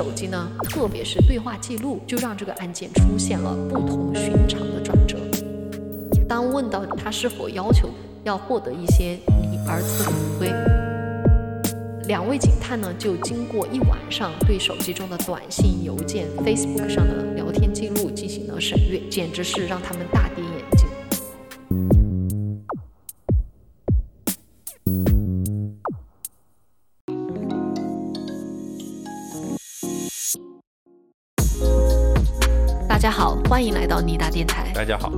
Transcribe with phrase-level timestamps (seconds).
[0.00, 5.18] 手机呢，特别是对话记录，就让这个案件出现了不同寻常的转折。
[6.26, 7.90] 当问到他是否要求
[8.24, 10.48] 要获得一些你儿子的骨灰，
[12.08, 20.39] 两位警探呢就经过一晚上对手机中的短信、邮件、Facebook 上的聊天记录进行了审阅，简直是让他们大跌
[34.00, 35.12] 到尼达电台，大家好，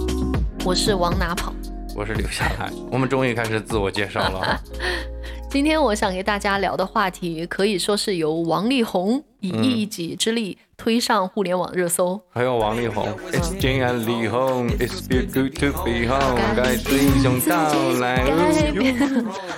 [0.65, 1.55] 我是往哪跑。
[1.95, 2.69] 我是留下来。
[2.91, 4.61] 我们终于开始自我介绍了。
[5.49, 12.21] 今天我想给大家聊的话题，可以说是由王力宏以一己之力推上互联网热搜。
[12.31, 18.17] 还有王力宏，It's Jane and 力宏，It's feel good to be home，该是英雄到来。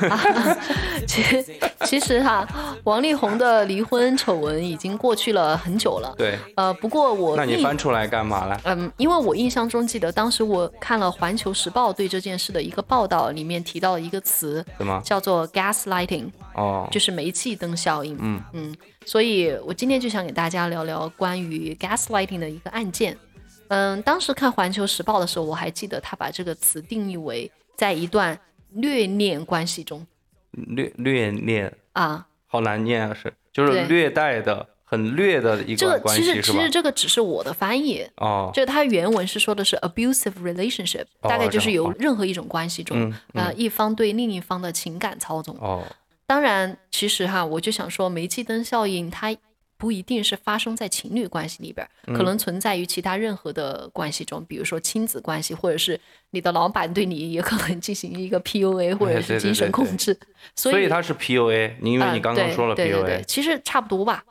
[0.09, 0.57] 啊
[1.07, 1.45] 其实
[1.84, 2.47] 其实哈，
[2.84, 6.15] 王力宏的离婚丑闻已经过去了很久了。
[6.16, 8.59] 对，呃，不过我那你翻出来干嘛了？
[8.65, 15.01] 嗯，因为我印象中记得当时我看了《环球时报》对这件事的一个报道，里面提到了一个词，什么？
[15.05, 18.16] 叫做 gaslighting，哦，就是煤气灯效应。
[18.21, 18.74] 嗯嗯，
[19.05, 23.16] 所以我今天就想给大家聊聊关于 gaslighting 的一个案件。
[23.69, 28.38] 嗯，当时看《环球时报》的时候，我还记得他把这个词定义为在一段
[28.71, 30.07] 虐恋关系中。
[30.52, 36.71] 虐虐恋，啊，好难念啊，是就是虐待的，很虐的一这个个关系是吧其实其实？
[36.71, 43.15] 这个只是我的翻译，哦，这它原文是说的是 abusive relationship，、哦大概就是有这样好任何一种关系中，嗯。
[43.33, 45.57] 呃，一方对另一方的情感操纵。
[45.59, 45.83] 哦，
[46.27, 49.37] 当然，其实哈，我就想说，煤气灯效应它
[49.77, 60.19] 不一定是发生在情侣关系里边可能存在于其他任何的关系中，比如说亲子关系，或者是你的老板对你也可能进行一个 PUA 或者是精神对对控制。
[60.57, 64.25] 所所以它是 PUA，你因为嗯你刚刚说了对对对对 PUA，，其实差不多吧，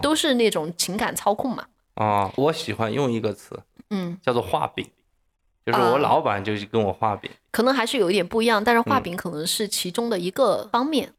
[0.00, 1.66] 都是那种情感操控嘛。
[1.96, 4.86] 哦，我喜欢用一个词嗯，叫做画饼，
[5.66, 7.30] 就是啊我老板就是跟我画饼。
[7.50, 11.12] 可能还是有一点不一样，但是画嗯饼可能是其中的一个方面。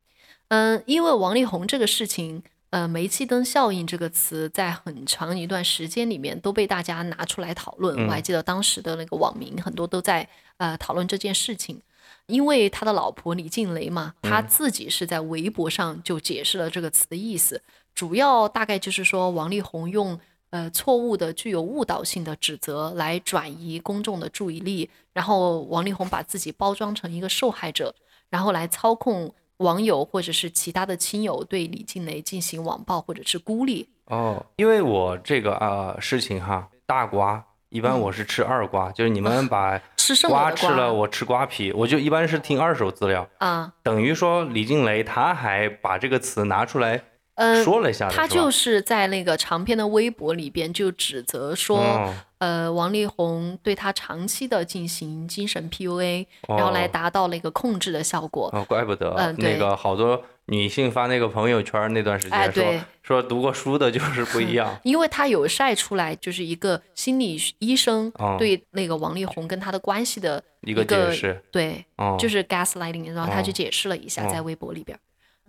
[0.49, 7.95] 嗯，因为王力宏这个事情，呃，煤气灯效应这个词在很长一段时间里面都被大家拿出来讨论。
[7.97, 11.81] 嗯我还记得当时的那个网民很多都在呃讨论这件事情。
[12.27, 17.61] 因为他的老婆李静蕾嘛，他嗯自己是在微博上就解释了这个词的意思，
[17.93, 20.19] 主要大概就是说王力宏用
[20.49, 27.93] 呃错误的、具有误导性的指责来转移公众的注意力，然后王力宏把自己包装成一个受害者，
[28.29, 33.89] 然后来操控网友或者是其他的亲友对李静蕾进行网暴或者是孤立。
[34.05, 47.01] 哦，因为我这个呃事情哈，大瓜一般我是吃二瓜，就是你们把 吃瓜吃了，我吃瓜皮，我就一般是听二手资料，啊，等于说李静蕾她还把这个词拿出来
[47.35, 52.13] 呃，说了一下他就是在那个长篇的微博里边就指责说，哦。
[52.37, 56.89] 呃，王力宏对他长期的进行精神 PUA，、然后来哦。
[56.91, 58.49] 达到了一个控制的效果。
[58.53, 59.53] 哦，怪不得、嗯对。
[59.53, 68.35] 那个好多女性发那个朋友圈那段时间说、哎对说读过书的就是不一样， 因为他有晒出来，就是一个心理医生哦。
[68.37, 74.99] 对那个王力宏跟他的关系的一个解释，对，哦，就是 gaslighting，然后他就哦解释了一下哦在微博里边儿。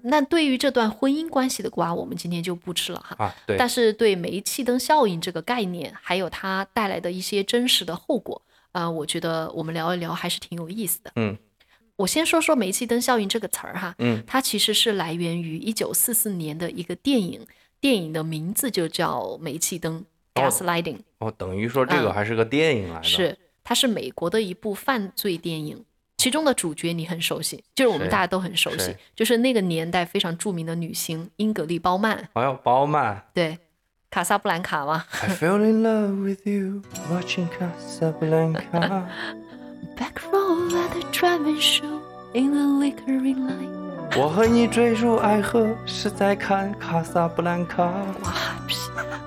[0.02, 3.16] 那对于这段婚姻关系的瓜，我们今天就不吃了哈。
[3.24, 8.40] 啊，对，但是对煤气灯效应这个概念，还有它带来的一些真实的后果，
[8.72, 11.12] 啊、我觉得我们聊一聊还是挺有意思的。
[11.16, 11.36] 嗯
[11.96, 17.46] 我先说说煤气灯效应这个词儿哈，嗯它其实是来源于一九四四年的一个电影，
[17.80, 20.04] 电影的名字就叫《煤气灯》
[20.40, 25.86] 哦 （Gaslighting），、哦，等于说这个嗯还是个电影来的，是它是美国的一部犯罪电影。
[26.26, 33.22] 其中的主角你很熟悉，就是我们大家都很熟悉谁，就是那个年代非常著名的女星英格丽·褒曼，好像包曼。
[33.32, 33.56] 对，
[34.10, 35.04] 卡萨布兰卡嘛。
[35.22, 39.04] I fell in love with you watching Casablanca。
[39.96, 42.00] Back row at the drive-in show
[42.34, 44.18] in the liquoring line。
[44.20, 47.84] 我和你坠入爱河，是在看卡萨布兰卡。
[47.84, 48.32] 哇，
[48.66, 48.74] 屁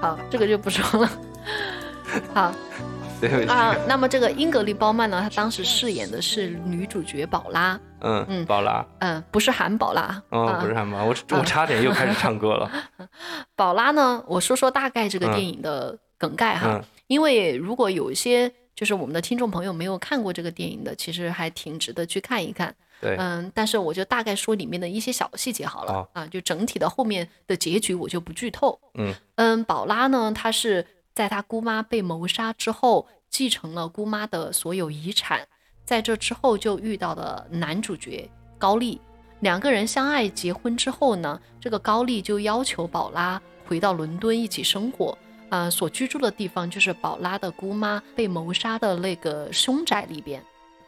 [0.02, 1.10] 好，这个就不说了。
[2.34, 2.54] 好
[3.48, 8.46] 啊，那么这个英格丽·褒曼呢，她当时饰演的是女主角宝拉，嗯嗯。
[8.46, 10.60] 宝拉，嗯，不是韩宝拉，哦，啊。
[10.62, 12.72] 不是韩宝，我 我差点又开始唱歌了。
[13.56, 16.84] 宝拉呢，我说说大概这个电影的梗概哈，嗯。
[17.08, 22.74] 因为如果有一些就是我们的听众朋友没有看过这个电影的，其实还挺值得去看一看。
[23.02, 28.80] 对，嗯，但是我就大概说里面的一些小细节好了、好啊，就整体的后面的结局我就不剧透。
[28.96, 29.14] 嗯。
[29.36, 30.86] 嗯，宝拉呢，她是
[31.20, 35.46] 在她姑妈被谋杀之后，继承了姑妈的所有遗产，
[35.84, 39.02] 在这之后就遇到了男主角高丽，
[39.42, 45.18] 两个人相爱结婚之后呢，这个高丽就要求宝拉回到伦敦一起生活。
[45.50, 50.42] 呃，所居住的地方就是宝拉的姑妈被谋杀的那个凶宅里边。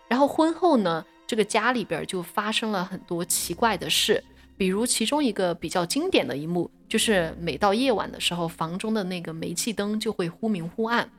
[0.07, 4.23] 然后婚后呢，这个家里边就发生了很多奇怪的事，
[4.55, 11.09] 比如其中一个比较经典的一幕，就是每到夜晚的时候，房中的那个煤气灯就会忽明忽暗，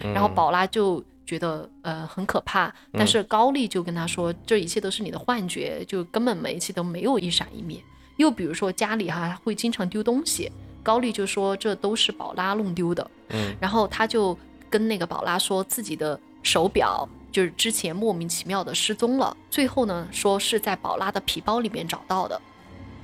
[0.00, 7.80] 然后宝拉就觉得呃很可怕，但是高丽就跟他说，这一切都是你的幻觉，就根本煤气灯没有一闪一灭。
[8.16, 10.50] 又比如说家里哈会经常丢东西。
[10.82, 14.36] 高丽就说这都是宝拉弄丢的，嗯，然后他就
[14.68, 22.40] 跟那个宝拉说自己的手表就是之前莫名其妙的失踪了，最后呢说是在宝拉的皮包里面找到的。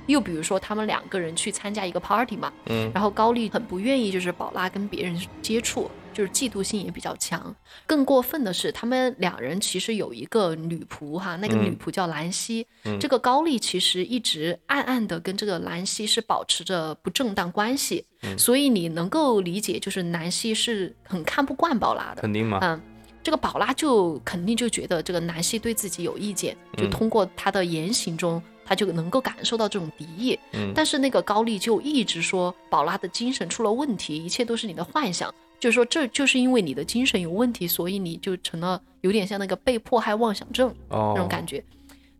[0.07, 7.55] 又比如说他们两个人去参加一个 party 嘛，嗯，然后高丽很不愿意就是宝拉跟别人接触，就是嫉妒心也比较强。
[7.85, 12.65] 更过分的是，他们两人其实有一个女仆哈，那个女仆叫兰溪。
[12.99, 18.05] 这个高丽其实一直暗暗的跟这个兰溪是保持着不正当关系，
[18.37, 22.21] 所以你能够理解，就是南溪是很看不惯宝拉的。
[22.21, 22.59] 肯定吗？
[22.61, 22.81] 嗯，
[23.21, 28.41] 这个宝拉就肯定就觉得这个南希对自己有意见，就通过他的言行中。
[28.67, 41.63] 他就能够感受到这种敌意，嗯，但是那个高丽就一直说宝拉的精神出了问题，一切都是你的幻想，就是说这就是因为你的精神有问题，所以你就成了有点像那个被迫害妄想症那种感觉。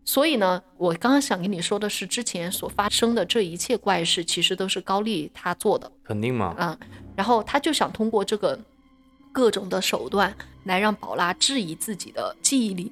[0.05, 6.77] 所以呢，我刚刚想跟你说的是，之前所发生的这一切怪事，其实都是高丽他做的，肯定嘛，嗯，
[7.13, 8.57] 然后他就想通过这个
[9.33, 10.33] 各种的手段
[10.63, 12.89] 来让宝拉质疑自己的记忆力。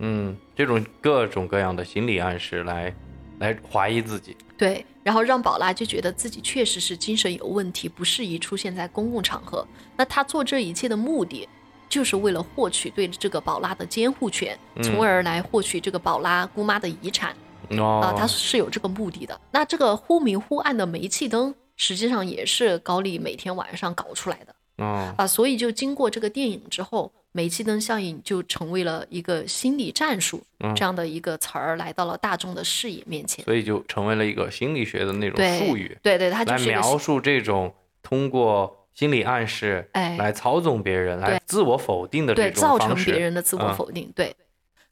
[0.00, 2.92] 嗯，这种各种各样的心理暗示来，
[3.38, 4.36] 来怀疑自己。
[4.56, 9.66] 对，然后让宝拉就觉得自己确实是精神有问题，不适宜出现在公共场合。
[9.96, 11.48] 那他做这一切的目的，
[11.88, 17.36] 就是为了获取对这个宝拉的监护权，从而来获取这个宝拉姑妈的遗产。
[17.78, 19.40] 啊，他是有这个目的的。
[19.52, 24.54] 那这个忽明忽暗的煤气灯，实际上也是高丽每天晚上搞出来的。
[24.80, 27.12] 啊，所以就经过这个电影之后。
[27.32, 30.42] 煤气灯效应就成为了一个心理战术
[30.74, 35.96] 这样的一个词儿，来到了大众的视野面前，所以就成为了一个心理学的那种术语。
[36.02, 37.72] 对对，它就描述这种
[38.02, 44.10] 通过心理暗示来操纵别人、来自我否定的这种造成别人的自我否定。
[44.16, 44.34] 对。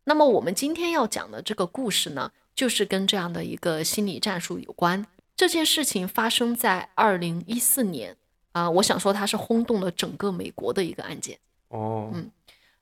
[0.05, 5.05] 那么我们今天要讲的这个故事呢，就是跟这样的一个心理战术有关。
[5.35, 8.17] 这件事情发生在二零一四年
[8.59, 11.39] 啊，我想说它是轰动了整个美国的一个案件。
[11.69, 12.31] 哦，嗯，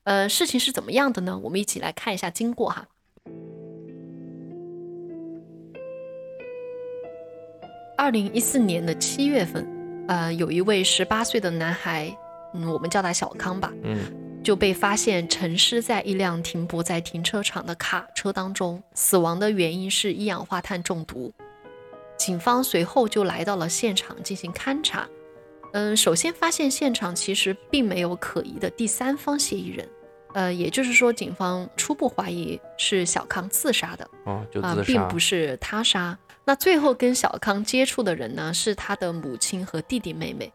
[0.04, 1.38] 呃，事情是怎么样的呢？
[1.42, 2.88] 我们一起来看一下经过哈。
[7.98, 9.66] 二零一四年的七月份，
[10.08, 12.16] 呃，有一位十八岁的男孩，
[12.54, 13.98] 嗯，我们叫他小康吧，嗯，
[14.42, 21.32] 就被发现沉尸在一辆停泊在停车场的卡车当中，死亡的原因是一氧化碳中毒。
[22.16, 25.06] 警方随后就来到了现场进行勘查。
[25.76, 29.86] 嗯，首先发现现场其实并没有可疑的第三方嫌疑人，
[30.32, 36.18] 呃，也就是说，警方初步怀疑是小康自杀的，哦，就自杀，并不是他杀。
[36.46, 40.50] 那最后跟小康接触的人呢，是他的母亲和弟弟妹妹。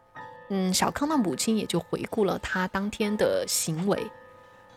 [0.50, 3.96] 嗯，小康的母亲也就回顾了他当天的行为。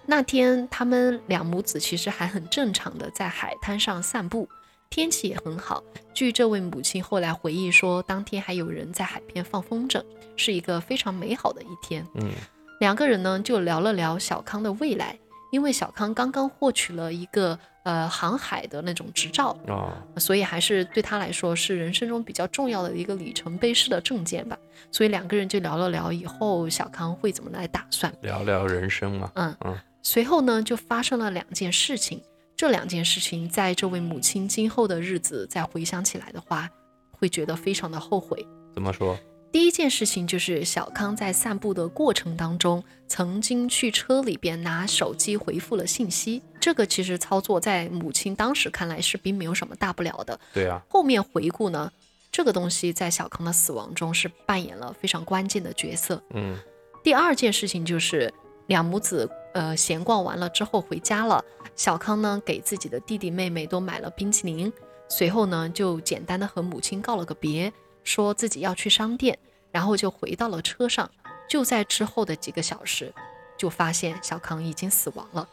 [0.06, 4.48] 那天他们两母子其实还很正常的在海滩上散步。
[4.92, 5.84] 天气也很好。
[6.14, 10.02] 据这位母亲后来回忆说，当天还有人在海边放风筝，
[10.36, 12.06] 是一个非常美好的一天。
[12.16, 12.32] 嗯，
[12.80, 15.18] 两个人呢就聊了聊小康的未来，
[15.52, 24.58] 因为小康刚刚获取了一个呃航海的那种执照啊，所以还是对他来说是人生中比较重要的一个里程碑式的证件吧。
[24.92, 29.32] 所以两个人就聊了聊以后小康会怎么来打算，聊聊人生嘛。
[29.36, 29.78] 嗯嗯。
[30.04, 32.22] 随后呢就发生了两件事情。
[32.58, 36.70] 这两件事情，在这位母亲今后的日子再回想起来的话，
[37.12, 38.48] 会觉得非常的后悔。
[38.74, 39.18] 怎么说？
[39.56, 46.42] 第一件事情就是小康在散步的过程当中，曾经去车里边拿手机回复了信息。
[46.60, 50.38] 这个其实操作在母亲当时看来是并没有什么大不了的。
[50.54, 50.84] 对啊。
[50.90, 51.90] 后面回顾呢，
[52.30, 56.22] 这个东西在小康的死亡中是扮演了非常关键的角色。
[56.34, 56.60] 嗯。
[57.02, 58.34] 第二件事情就是
[58.68, 61.42] 两母子呃闲逛完了之后回家了。
[61.78, 64.70] 小康呢，给自己的弟弟妹妹都买了冰淇淋，
[65.08, 67.72] 随后呢，就简单的和母亲告了个别，
[68.04, 69.40] 说自己要去商店，
[69.76, 71.10] 然后就回到了车上。
[71.50, 73.14] 就在之后的几个小时，
[73.58, 75.46] 就发现小康已经死亡了。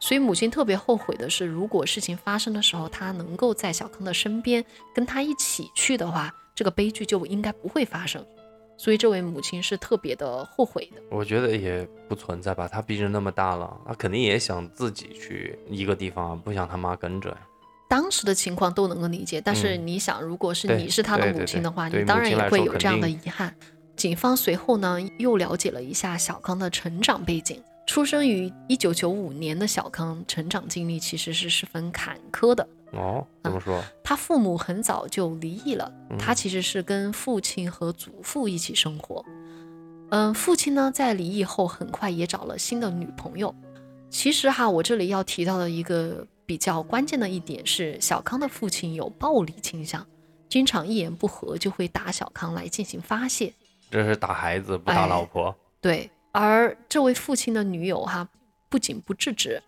[0.00, 8.24] 所以母亲特别后悔的是，如果事情发生的时候，她能够在小康的身边跟他一起去的话，这个悲剧就应该不会发生。
[8.76, 11.00] 所以这位母亲是特别的后悔的。
[11.10, 17.38] 我觉得也不存在吧，他毕竟那么大了，他肯定也想自己去一个地方，不想他妈跟着呀。
[17.88, 23.54] 当时的情况都能够理解，但是你想，如果是你是他的母亲的话，对你当然也会有这样的遗憾。
[23.96, 32.68] 警方随后呢又了解了一下小康的成长背景，出生于一九九五年的小康成长经历其实是十分坎坷的。
[32.92, 33.82] 哦，怎么说？
[34.04, 39.24] 他父母很早就离异了，嗯他其实是跟父亲和祖父一起生活。
[40.10, 43.54] 嗯，父亲呢在离异后很快也找了新的女朋友。
[44.10, 50.06] 其实哈，我这里要提到的一个比较关键的一点是，小康的父亲有暴力倾向，
[50.48, 53.52] 经常一言不合就会打小康来进行发泄。
[53.90, 55.54] 这是打孩子不打哎老婆。
[55.78, 58.26] 对，而这位父亲的女友哈，
[58.70, 59.62] 不仅不制止，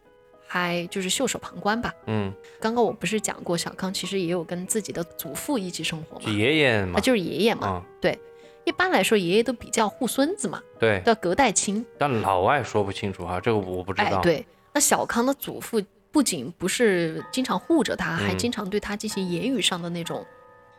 [0.46, 1.92] 还就是袖手旁观吧。
[2.06, 7.00] 嗯，刚刚我不是讲过，小康其实也有跟自己的祖父一起生活就嘛，爷爷嘛啊，。
[7.02, 7.84] 就是爷爷嘛。
[7.86, 8.18] 嗯，对，
[8.64, 11.02] 一般来说爷爷都比较护孙子嘛，对。
[11.04, 11.84] 叫隔代亲。
[11.98, 15.78] 但老外说不清楚哈，这个我不知道。，哎对，那小康的祖父
[16.12, 20.24] 不仅不是经常护着他，还嗯经常对他进行言语上的那种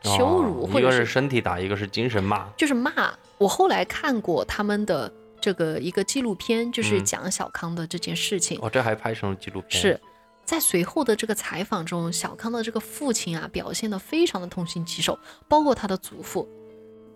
[0.03, 2.47] 哦羞辱，或一个是者是身体打，一个是精神骂。
[2.57, 2.91] 就是骂。
[3.37, 8.59] 我后来看过他们的这个一个纪录片，就是嗯讲小康的这件事情。
[8.61, 9.81] 哦，这还拍成了纪录片。
[9.81, 9.99] 是
[10.43, 16.47] 在随后的这个采访中，小康的这个父亲啊，表现得非常的痛心疾首，包括他的祖父，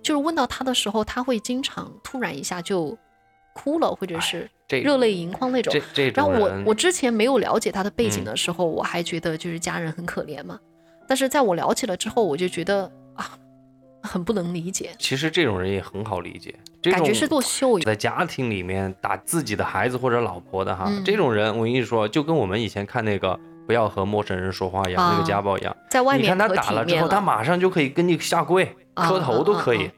[0.01, 2.97] 就是问到他的时候，他会经常突然一下就
[3.55, 5.81] 哭了，或者是热泪盈眶那种这。
[5.93, 10.59] 这然后我，我之前没有了解他的背景嗯的时候，我还觉得就是家人很可怜嘛，
[11.07, 13.31] 但是在我了解了之后，我就觉得啊，
[14.01, 16.53] 很不能理解，其实这种人也很好理解。
[16.81, 25.75] 这种感觉是做秀在家庭里面打自己的孩子或者老婆的哈，嗯这种人我跟你说，就跟我们以前看那个不要和陌生人说话一样，那啊个家暴一样。
[25.89, 27.07] 在外你看他打了之后。
[27.07, 29.89] 他马上就可以跟你下跪、啊磕头都可以。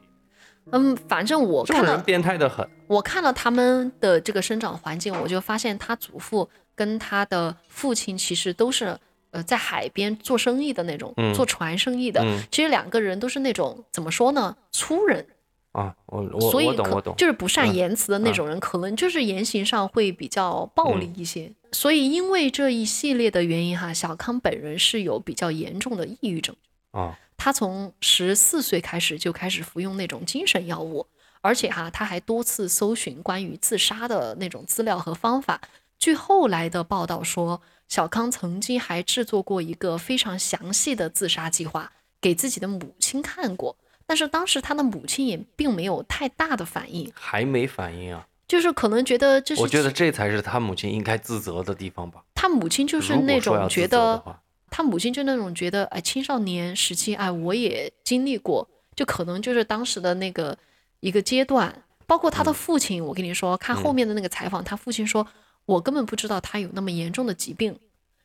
[0.72, 2.68] 嗯，反正我看了这种人变态的很。
[2.86, 8.98] 我看了他们的这个生长环境，我就发现他祖父跟他的父亲其实都是
[9.30, 12.22] 呃在海边做生意的那种，嗯做船生意的。
[12.22, 15.26] 嗯其实两个人都是那种怎么说呢，粗人，
[15.72, 17.14] 啊，我我所以我懂可我懂。
[17.16, 21.52] 就是不善嗯言辞的那种人，可能就是言行上会比较暴力一些。
[21.72, 26.56] 所以因为这一系列的原因哈，小康本人是有比较严重的抑郁症。
[26.92, 31.06] 啊，他从十四岁开始就开始服用那种精神药物，
[31.40, 35.60] 而且哈，他还多次搜寻关于自杀的那种资料和方法。
[35.98, 43.76] 据后来的报道说，小康曾经还制作过一个非常详细的自杀计划，给自己的母亲看过。
[44.04, 48.26] 但是当时他的母亲也并没有太大的反应，还没反应啊！
[48.46, 52.24] 就是可能觉得这是我觉得这才是他母亲应该自责的地方吧。
[52.34, 54.22] 他母亲就是那种觉得
[54.70, 60.56] 他母亲就那种觉得，哎，青少年时期，哎，我也经历过，就可能就是当时的那个
[61.00, 61.82] 一个阶段。
[62.06, 65.26] 包括他的父亲，我跟你说，看后面的那个采访，他父亲说，
[65.66, 67.78] 我根本不知道他有那么严重的疾病，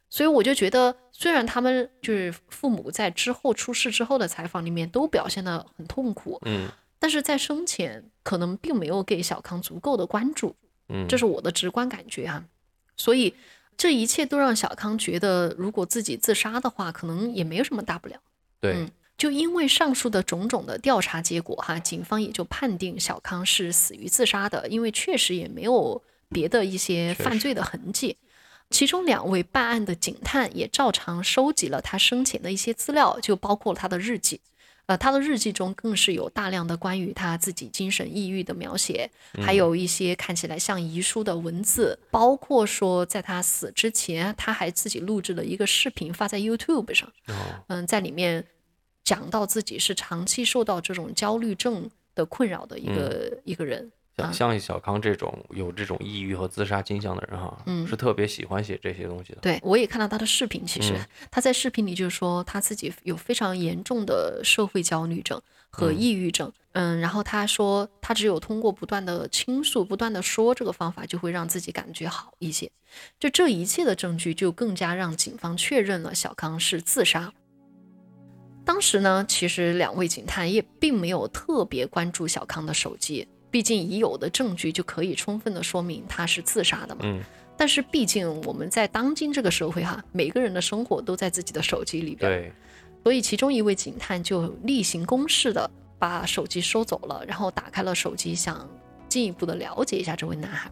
[0.09, 10.55] 所以我就觉得，虽然他们就是父母在之后出事之后的采访里面都表现得很痛苦，嗯但是在生前可能并没有给小康足够的关注。
[10.87, 12.45] 嗯，这是我的直观感觉啊。
[12.95, 13.33] 所以
[13.77, 18.15] 这一切都让小康觉得，如果自己自杀的话，可能也没有什么大不了。
[18.59, 28.17] 对嗯，就因为上述的种种的调查结果哈，警方也就判定小康是死于自杀的，因为确实也没有别的一些犯罪的痕迹。
[28.69, 34.41] 其中两位办案的警探也照常收集了他生前的一些资料，就包括他的日记。
[34.85, 39.09] 呃，他的日记中更是有大量的关于他自己精神抑郁的描写，
[39.41, 47.07] 还有一些看起来像遗书的文字，包括说在他死之前，他还自己录制了一个视频发在 YouTube 上。
[47.27, 47.33] 哦
[47.67, 48.45] 嗯，在里面
[49.03, 53.91] 讲到自己是长期受到这种焦虑症的困扰的一个、一个人。
[54.17, 59.39] 像像小康这种有这种抑郁和自杀倾向的人哈，嗯是特别喜欢写这些东西的。
[59.41, 66.51] 对我也看到他的视频，其实、嗯他在视频里就说他自己有非常严重的社会焦虑症和嗯抑郁症。
[66.73, 72.71] 嗯然后他说他只有通过不断的倾诉、不断的说这个方法，就会让自己感觉好一些。
[73.19, 77.33] 就这一切的证据，就更加让警方确认了小康是自杀。
[78.65, 87.01] 当时呢，其实两位警探也并没有特别关注小康的手机，毕竟已有的证据就可以充分的说明他是自杀的嘛。
[87.03, 87.21] 嗯，
[87.55, 92.51] 但是毕竟我们在当今这个社会哈，每个人的生活都在自己的手机里边，对，
[93.03, 95.69] 所以其中一位警探就例行公事的
[95.99, 98.67] 把手机收走了，然后打开了手机，想
[99.07, 100.71] 进一步的了解一下这位男孩。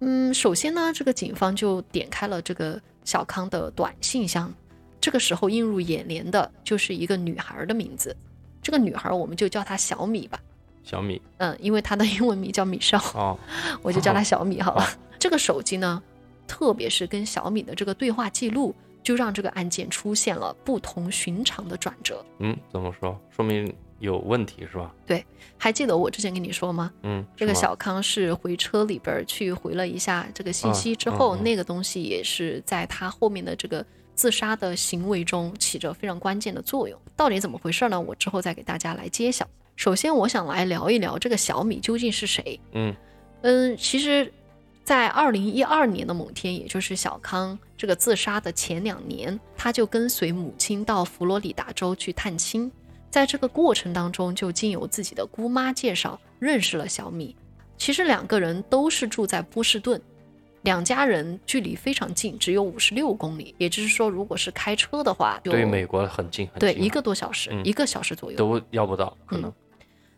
[0.00, 4.52] 嗯，首先呢，这个警方就点开了这个小康的短信箱，
[5.00, 8.14] 这个时候映入眼帘的就是一个女孩的名字，
[8.60, 10.38] 这个女孩我们就叫她小米吧，
[10.86, 12.96] 小米嗯，因为他的英文名叫米少。
[13.14, 13.36] 哦，
[13.82, 14.86] 我就叫他小米好了。
[15.18, 16.00] 这个手机呢，
[16.46, 22.24] 特别是跟小米的这个对话记录，就让这个案件出现了不同寻常的转折。
[22.38, 23.18] 嗯，怎么说？
[23.34, 24.94] 说明有问题是吧？
[25.04, 25.26] 对
[25.58, 26.92] 还记得我之前跟你说吗？
[27.02, 36.96] 嗯，这个小康是回车里边儿去回了一下这个信息之后，嗯嗯嗯那个东西也是在他后面的这个自杀的行为中起着非常关键的作用。
[37.16, 38.00] 到底怎么回事呢？
[38.00, 39.44] 我之后再给大家来揭晓。
[39.76, 42.58] 首先，我想来聊一聊这个小米究竟是谁。
[42.72, 42.94] 嗯
[43.42, 44.32] 嗯，其实，
[44.82, 52.72] 在二零一二年的某天，也就是小康这个自杀的前两年，他就跟随母亲到佛罗里达州去探亲。
[53.10, 57.36] 在这个过程当中，就经由自己的姑妈介绍认识了小米。
[57.76, 60.00] 其实两个人都是住在波士顿，
[60.62, 63.54] 两家人距离非常近，只有五十六公里。
[63.58, 68.38] 也就是说，如果是开车的话，对美国很近很近，对一个多小时，嗯一个小时左右。
[68.38, 69.52] 都要不到，可能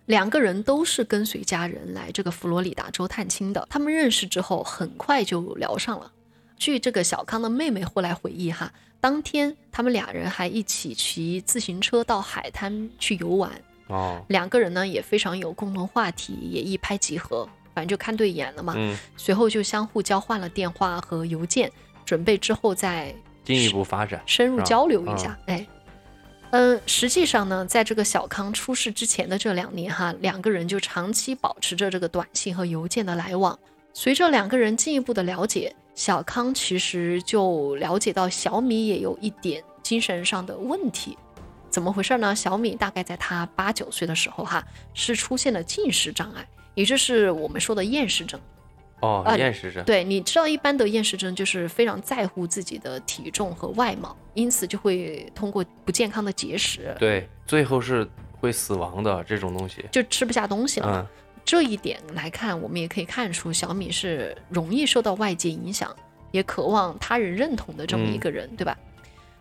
[0.09, 3.67] 两个人都是跟随家人来这个佛罗里达州探亲的。
[3.69, 6.11] 他们认识之后，很快就聊上了。
[6.57, 8.73] 据这个小康的妹妹后来回忆哈，
[9.03, 13.53] 当天他们俩人还一起骑自行车到海滩去游玩，
[13.89, 18.73] 哦，两个人呢也非常有共同话题，也一拍即合，反正就看对眼了嘛。
[18.79, 21.71] 嗯，随后就相互交换了电话和邮件，
[22.07, 25.39] 准备之后再进一步发展，深入交流一下。
[25.45, 25.67] 哎，
[26.51, 33.59] 嗯，实际上呢，在这个小康出事之前的这两年哈，两个人就长期保持着这个短信和邮件的来往。
[33.93, 41.19] 随着两个人进一步的了解，小康其实就了解到小米也有一点精神上的问题。
[41.69, 42.35] 怎么回事呢？
[42.35, 48.41] 小米大概在他八九岁的时候哈，是出现了进食障碍，也就是我们说的厌食症。
[49.01, 58.09] 哦啊，厌食症，对，你知道一般的厌食症就是非常在乎自己的体重和外貌，因此就会通过不健康的节食，对，最后是
[58.41, 61.01] 会死亡的这种东西，就吃不下东西了。
[61.01, 61.07] 嗯，
[61.45, 65.95] 这一点来看，我们也可以看出小米是容易受到外界影响，
[66.33, 68.77] 也渴望他人认同的这么一个人，对吧？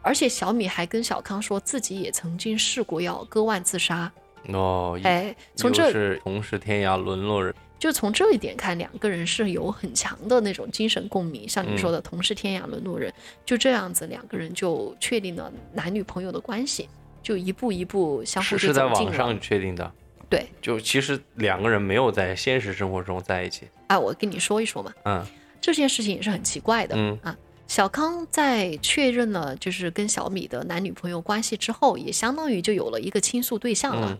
[0.04, 4.10] 而且小米还跟小康说自己也曾经试过要割腕自杀，
[4.54, 13.14] 哦，哎，从这是同是天涯沦落人，就从这一点看，两个人是有很强的那种精神共鸣，像你说的“同是天涯沦落人”，
[13.46, 16.90] 就这样子，两个人就确定了男女朋友的关系，
[17.22, 18.74] 就一步一步相互是。
[18.74, 19.92] 在网上确定的，
[20.30, 25.26] 对，就其实两个人没有在现实生活中在一起，啊，我跟你说一说嘛，嗯
[25.62, 27.38] 这件事情也是很奇怪的、嗯啊。
[27.68, 34.18] 小康在确认了就是跟小米的男女朋友关系之后，也相当于就有了一个倾诉对象了。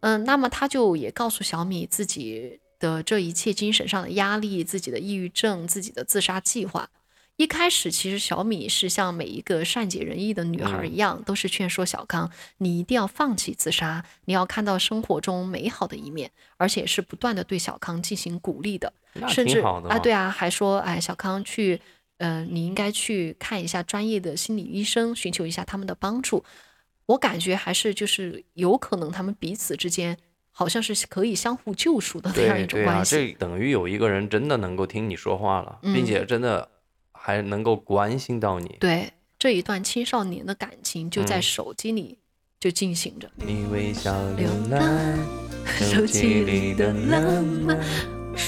[0.00, 6.88] 嗯，那么他就也告诉小米自己的这一切精神上的压力、自己的抑郁症、自己的自杀计划。
[7.36, 18.92] 一开始，其实小米是像每一个善解人意的女孩一样，都是劝说小康，你一定要放弃自杀，你要看到生活中美好的一面，而且是不断的对小康进行鼓励的，
[19.28, 21.80] 甚至啊，对啊，还说，哎，小康去，
[22.16, 26.44] 呃，你应该去看一下专业的心理医生，寻求一下他们的帮助。
[27.06, 30.18] 我感觉还是就是有可能他们彼此之间
[30.58, 33.14] 好像是可以相互救赎的那样一种关系。
[33.14, 36.68] 这等于有一个人真的能够听你说话了，并嗯且真的
[37.12, 38.76] 还能够关心到你。
[38.80, 42.18] 对这一段青少年的感情就在嗯手机里
[42.58, 43.30] 就进行着。
[43.36, 44.82] 你微笑流流浪，
[45.64, 47.78] 手机里的浪漫。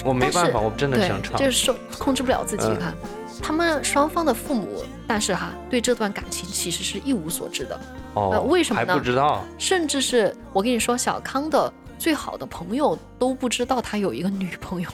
[0.05, 1.39] 我没办法，我真的想，唱。
[1.39, 2.95] 就是受控制不了自己嗯哈。
[3.41, 7.81] 他们双方的父母，但是哈对这段感情其实是一无所知的，
[8.15, 9.45] 哦，呃为什么还呢不知道？
[9.59, 14.91] 甚至是我跟你说，小康的最好的朋友都不知道他有一个女朋友。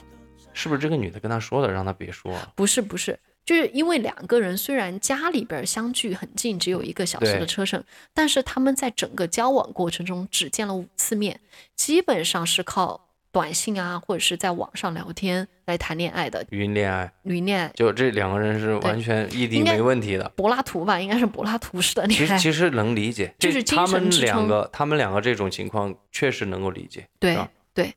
[0.53, 2.35] 是不是这个女的跟他说的，让他别说？
[2.53, 7.81] 不是不是，就是因为两个人虽然家里边相距很近，只有一个小时的车程，
[8.13, 11.39] 但是他们在整个交往过程中只见了五次面，
[11.77, 13.06] 基本上是靠
[13.37, 17.71] 短信啊，或者是在网上聊天来谈恋爱的语音恋爱，语音恋爱。
[17.75, 20.27] 就这两个人是完全异地没问题的。
[20.29, 22.25] 柏拉图吧，应该是柏拉图式的恋爱。
[22.25, 27.07] 其实其实能理解， 就是他们两个，他们两个这种情况确实能够理解。
[27.19, 27.37] 对
[27.75, 27.93] 对，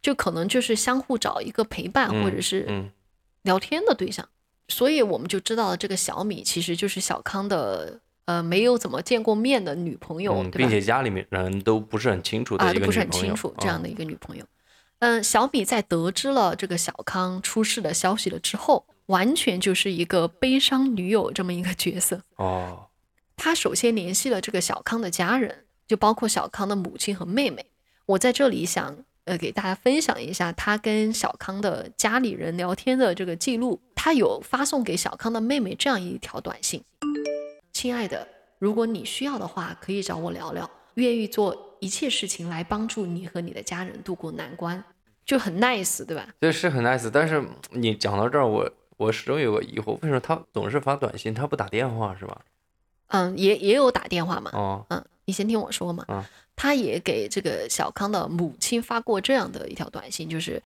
[0.00, 2.88] 就可能就是相互找一个陪伴、或者是嗯，
[3.42, 4.28] 聊天的对象，
[4.68, 10.58] 所以我们就知道了这个小米其实就是小康的呃没有怎么见过面的女朋友，嗯，对吧？
[10.58, 14.44] 并且家里面人都不是很清楚的啊，一个都不是很女朋友清楚这样嗯的一个女朋友。
[14.44, 14.48] 嗯，
[15.22, 22.22] 小米在得知了这个小康出事的消息了之后，完全就是一个悲伤女友这么一个角色。
[22.36, 22.86] 哦，
[23.36, 27.66] 他首先联系了这个小康的家人，就包括小康的母亲和妹妹。
[28.06, 33.80] 我在这里想呃给大家分享一下他跟小康的家里人聊天的这个记录。
[33.94, 36.82] 他有发送给小康的妹妹这样一条短信
[37.72, 38.28] ：“亲爱的，
[38.58, 44.82] 如果你需要的话，可以找我聊聊，愿意做一切事情来帮助你和你的家人度过难关。”
[45.26, 46.28] 就很 nice，对吧？
[46.38, 52.40] 对是很 nice，但是你讲到这儿，我我始终有个疑惑，为什么他总是发短信，他不打电话是吧？
[53.08, 54.50] 嗯，也也有打电话嘛。
[54.52, 56.04] 哦，嗯，你先听我说嘛。
[56.08, 56.22] 嗯
[56.56, 60.62] 他也给这个小康的母亲发过这样的一条短信，就是，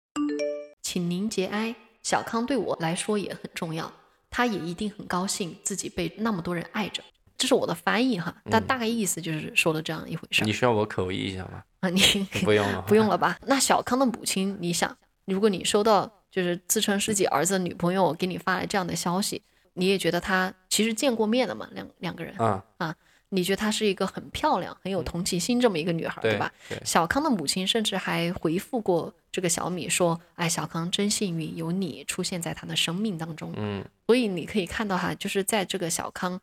[0.81, 3.92] 请您节哀，小康对我来说也很重要，
[4.31, 7.03] 他也一定很高兴自己被那么多人爱着。
[7.45, 11.63] 这是我的翻译哈，但大概意思就是说的这样一回事儿你需要我口译一下吗？
[11.81, 11.91] 啊。
[11.91, 12.01] 你
[12.43, 13.39] 不用了， 不用了吧？
[13.47, 19.43] 那小康的母亲，你想，如果你收到就是自称是自己儿子的女朋友给你发来这样的消息，
[19.75, 22.35] 你也觉得他其实见过面的嘛，两两个人，
[22.79, 22.97] 啊，
[23.29, 26.51] 你觉得她是一个很漂亮、很有同情心这么一个女孩，对吧？
[26.69, 33.53] 对，小康的母亲甚至还回复过这个小米说：“哎，小康真幸运，有你出现在他的生命当中。
[33.57, 36.41] 嗯，所以你可以看到哈，就是在这个小康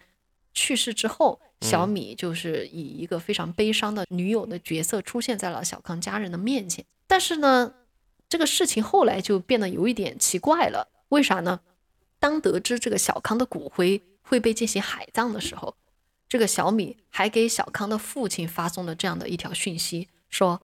[0.53, 6.85] 去世之后，小米就是以一个非常悲伤的女友的角色出现在了小康家人的面前。
[7.07, 7.73] 但是呢，
[8.29, 10.87] 这个事情后来就变得有一点奇怪了。
[11.09, 11.59] 为啥呢？
[12.19, 15.75] 当得知这个小康的骨灰会被进行海葬的时候，
[16.29, 20.61] 这个小米还给小康的父亲发送了这样的一条讯息，说：“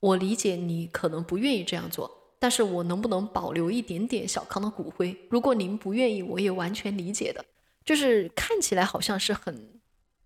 [0.00, 5.16] 我理解你可能不愿意这样做，但是我能不能保留一点点小康的骨灰？
[5.30, 7.44] 如果您不愿意，我也完全理解的。”
[7.90, 9.68] 就是看起来好像是很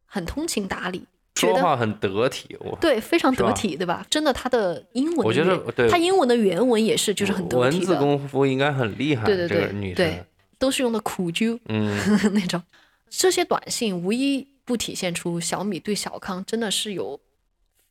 [0.04, 4.06] 很通情达理，说话很得体，我对非常得体，对吧？
[4.10, 10.24] 真的，他的英文的我觉得对他英文的原文也是就是很得体的，字功夫应该很厉害，对对这个对对，
[10.58, 11.98] 都是用的苦啾嗯，
[12.34, 12.62] 那种。
[13.08, 17.18] 这些短信无一不体现出小米对小康真的是有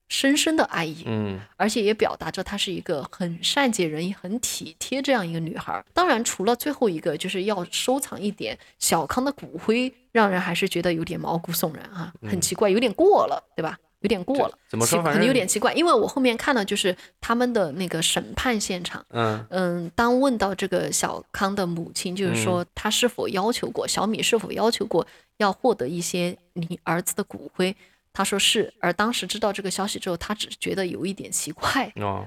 [0.10, 5.84] 深深的爱意，嗯，而且也表达着她是一个很善解人意、很体贴这样一个女孩儿。
[5.94, 13.78] 当然，除了最后一个，就是要收藏一点小康的骨灰，让人还是觉得有点毛骨悚然啊，很奇怪，有点过了，对吧？
[14.02, 19.02] 有点过了，怎么说奇可能有点奇怪，因为我后面看了就是他们的那个审判现场。
[19.12, 27.74] 嗯，嗯，当问到这个小康的母亲，就是说他是否要求过、小米是否要求过要获得一些你儿子的骨灰，
[28.14, 28.74] 他说是。
[28.80, 32.26] 而当时知道这个消息之后，他只是觉得有一点奇怪， 哦，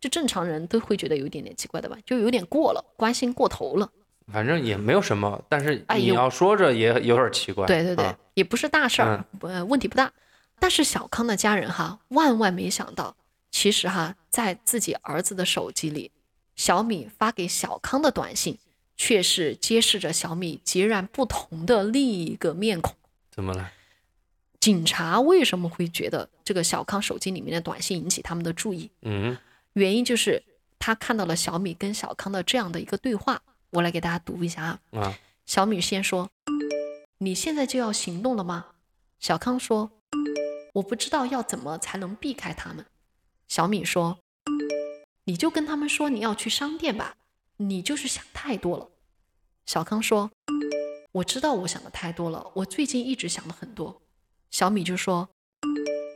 [0.00, 3.90] 就正常人都会觉得有一点点奇怪的吧，就有点过了，关心过头了。
[4.32, 10.12] 反正也没有什么，但是你要说着也有点奇怪，对对对，啊也不是大事儿，不、呃问题不大。
[10.58, 13.16] 但是小康的家人哈，万万没想到，
[13.50, 16.12] 其实哈，在自己儿子的手机里，
[16.54, 18.58] 小米发给小康的短信，
[18.96, 22.94] 却是揭示着小米截然不同的另一个面孔。
[23.30, 23.70] 怎么了？
[24.62, 28.88] 警察为什么会觉得这个小康手机里面的短信引起他们的注意？
[29.00, 29.36] 嗯，
[29.72, 30.40] 原因就是
[30.78, 33.42] 他看到了小米跟小康的这样的一个对话。
[33.70, 34.78] 我来给大家读一下啊。
[34.92, 36.30] 啊，小米先说
[37.18, 38.66] ：“你现在就要行动了吗？”
[39.18, 39.90] 小康说
[40.74, 42.86] ：“我不知道要怎么才能避开他们。”
[43.48, 44.20] 小米说
[45.26, 47.16] ：“你就跟他们说你要去商店吧，
[47.56, 48.90] 你就是想太多了。”
[49.66, 50.30] 小康说
[51.10, 54.00] ：“我知道我想的太多了，我最近一直想的很多。”
[54.52, 55.30] 小米就说：“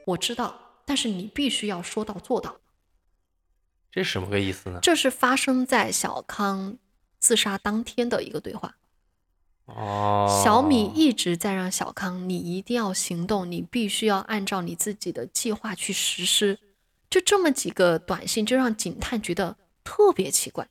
[0.07, 2.61] 我知道，但是你必须要说到做到。”
[3.91, 4.79] 这什么个意思呢？
[4.83, 6.77] 这是发生在小康
[7.19, 8.77] 自杀当天的一个对话。
[9.65, 16.59] 哦，小米一直在让小康，你一定要行动，你必须要按照你自己的计划去实施。
[17.09, 20.69] 就这么几个短信，就让警探觉得特别奇怪，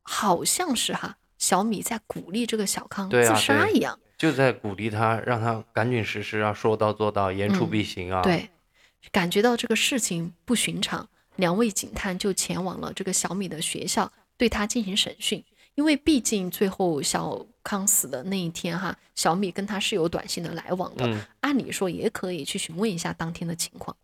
[0.00, 4.00] 好像是哈小米在鼓励这个小康自杀一样。
[4.16, 8.48] 就在鼓励他，让他赶紧实施啊，说到做到，言出嗯必行啊。，对，
[9.10, 15.44] 感觉到这个事情不寻常，两位警探就前往了这个小米的学校，对他进行审讯。
[15.74, 23.96] 因为毕竟最后小康死的那一天哈，小米跟他是有短信的来往的，嗯按理说也可以去询问一下当天的情况。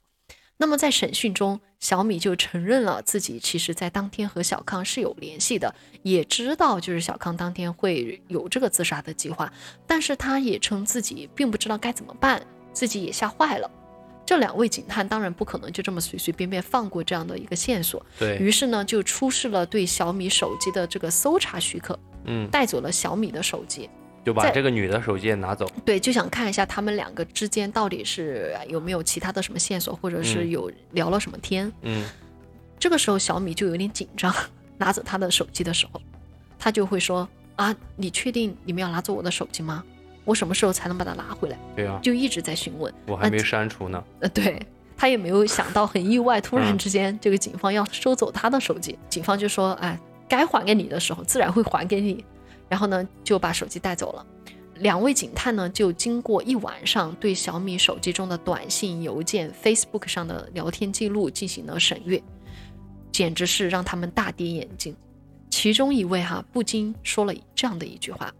[0.61, 9.51] 那么在审讯中，小米就承认了自己其实在当天和小康是有联系的，也知道就是小康当天会有这个自杀的计划，
[9.87, 13.71] 但是他也称自己并不知道该怎么办，自己也吓坏了。
[14.27, 23.89] 这两位警探当然不可能就这么随随便便放过这样的一个线索，对，于是呢就出示了对小米手机的这个搜查许可，嗯，带走了小米的手机。
[24.25, 25.67] 就把这个女的手机也拿走。
[25.85, 31.73] 对，就想看一下他们两个之间到底是有没有其他的什么线索，或者是嗯有聊了什么天。
[31.83, 32.05] 嗯，
[32.79, 34.35] 这个时候小米就有点紧张，
[34.77, 36.01] 拿走他的手机的时候，
[36.59, 39.83] 他就会说：“啊，你确定你们要拿走我的手机吗？
[40.27, 42.93] 我什么时候才能把它拿回来对啊？”，就一直在询问。
[43.07, 44.05] 我还没删除呢。
[44.21, 44.61] 呃，对
[44.97, 52.23] 他也没有想到，很意外，突然嗯之间这个警方要收走他的手机，警方就说：“哎，该还给你的时候，自然会还给你。”
[52.71, 54.25] 然后呢，就把手机带走了。
[54.77, 62.23] 两位警探呢，就经过一晚上对小米手机中的短信、邮件、Facebook 上的聊天记录进行了审阅，
[63.13, 64.97] 简直是让他们大跌眼镜。
[65.51, 68.33] 其中一位哈不禁说了这样的一句话：“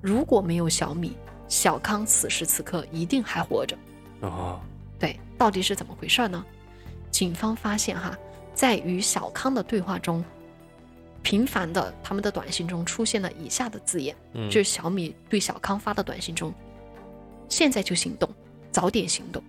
[0.00, 1.16] 如果没有小米，
[1.48, 3.76] 小康此时此刻一定还活着。
[4.20, 4.60] 哦，
[4.98, 6.44] 对，到底是怎么回事呢？
[7.10, 8.16] 警方发现哈，
[8.54, 10.22] 在与小康的对话中，
[11.24, 16.54] 频繁的他们的短信中出现了以下的字眼，嗯就是小米对小康发的短信中
[17.48, 18.28] ：“现在就行动，
[18.70, 19.42] 早点行动，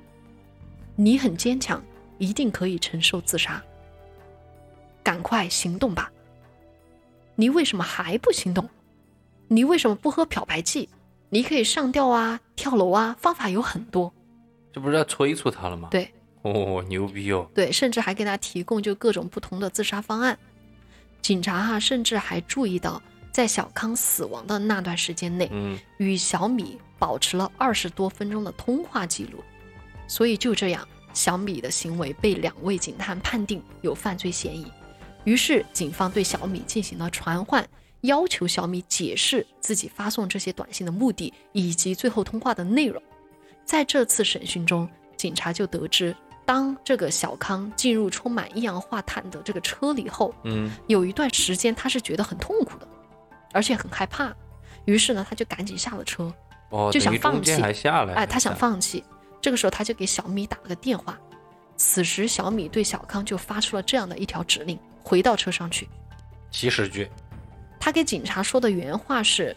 [0.95, 1.83] 你很坚强，
[2.17, 3.61] 一定可以承受自杀，
[5.03, 6.09] 赶快行动吧！
[7.35, 8.67] 你为什么还不行动？
[9.49, 10.89] 你为什么不喝漂白剂？
[11.29, 14.11] 你可以上吊啊，跳楼啊，方法有很多。”
[14.71, 15.89] 这不是要催促他了吗？
[15.91, 16.09] 对，
[16.41, 17.49] 哦，牛逼哦！
[17.53, 20.39] 对，甚至还给他提供就各种不同的自杀方案。
[21.25, 29.43] 警察哈、甚至还注意到，在小康死亡的那段时间内，嗯，与小米保持了二十多分钟的通话记录。
[30.07, 34.71] 所以就这样，小米的行为被两位警探判定有犯罪嫌疑。
[35.23, 37.67] 于是，警方对小米进行了传唤，
[38.01, 43.01] 要求小米解释自己发送这些短信的目的以及最后通话的内容。
[43.63, 52.87] 在这次审讯中，警察就得知，当这个小康进入充满一氧化碳的这个车里后，嗯，有一段时间他是觉得很痛苦的，
[53.51, 54.33] 而且很害怕。
[54.85, 56.31] 于是呢，他就赶紧下了车，
[56.69, 59.03] 哦，就想放弃还下来，哎，他想放弃。
[59.41, 61.19] 这个时候，他就给小米打了个电话。
[61.75, 65.87] 此时，小米对小康就发出了这样的一条指令：回到车上去。
[66.51, 67.09] 起始句，
[67.79, 69.55] 他给警察说的原话是，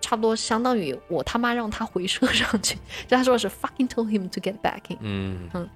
[0.00, 2.76] 差不多相当于我他妈让他回车上去。
[3.06, 4.98] 就他说的是 “fucking told him to get back in”。
[5.00, 5.50] 嗯。
[5.54, 5.68] 嗯，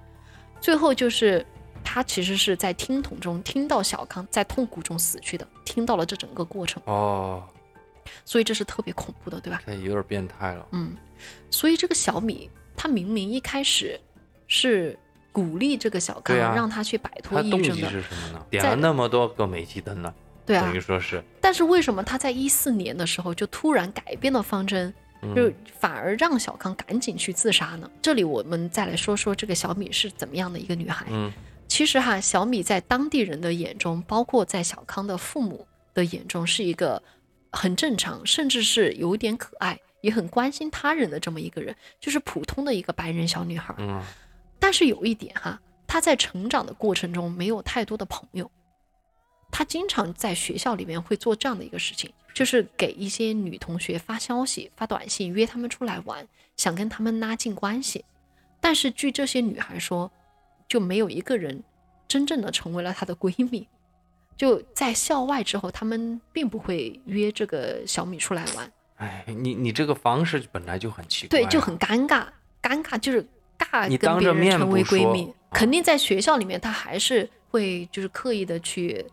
[0.61, 1.45] 最后就是
[1.83, 7.43] 他其实是在听筒中听到小康在痛苦中死去的，听到了这整个过程，哦，
[8.25, 9.61] 所以这是特别恐怖的，对吧？
[9.65, 10.67] 这有点变态了。
[10.71, 10.95] 嗯，
[11.49, 13.99] 所以这个小米他明明一开始
[14.47, 14.97] 是
[15.31, 18.45] 鼓励这个小康，啊让他去摆脱他动机抑郁症的，是什么呢？
[18.49, 20.13] 点了那么多个煤气灯呢，
[20.45, 20.79] 对啊等于。
[20.79, 24.93] 说是，但是为什么他在一四年的时候就突然改变了方针，
[25.35, 27.89] 就嗯反而让小康赶紧去自杀呢？
[28.01, 31.05] 这里我们再来说说这个小米是怎么样的一个女孩。
[31.09, 31.31] 嗯
[31.67, 37.01] 其实哈，小米在当地人的眼中，包括在小康的父母的眼中，是一个
[37.51, 43.75] 很正常，甚至是有点可爱，也很关心他人的这么一个人，就是普通的一个白人小女孩。
[43.77, 44.01] 嗯，
[44.59, 48.49] 但是有一点哈，她在成长的过程中没有太多的朋友，
[49.51, 58.05] 她经常在学校里面会做这样的一个事情，就是给一些女同学发消息、发短信，约她们出来玩，想跟她们拉近关系。
[58.61, 60.11] 但是据这些女孩说，
[60.67, 61.63] 就没有一个人
[62.07, 63.67] 真正的成为了她的闺蜜。
[64.37, 72.25] 就在校外之后，她们并不会约这个小米出来玩，哎，你你这个方式本来就很奇怪啊，对，就很尴尬，
[72.61, 79.05] 尴尬就是尬你跟别当着面人成为闺蜜，啊肯定在学校里面，她还是会就是刻意的去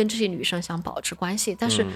[0.00, 1.88] 跟这些女生想保持关系，但是嗯。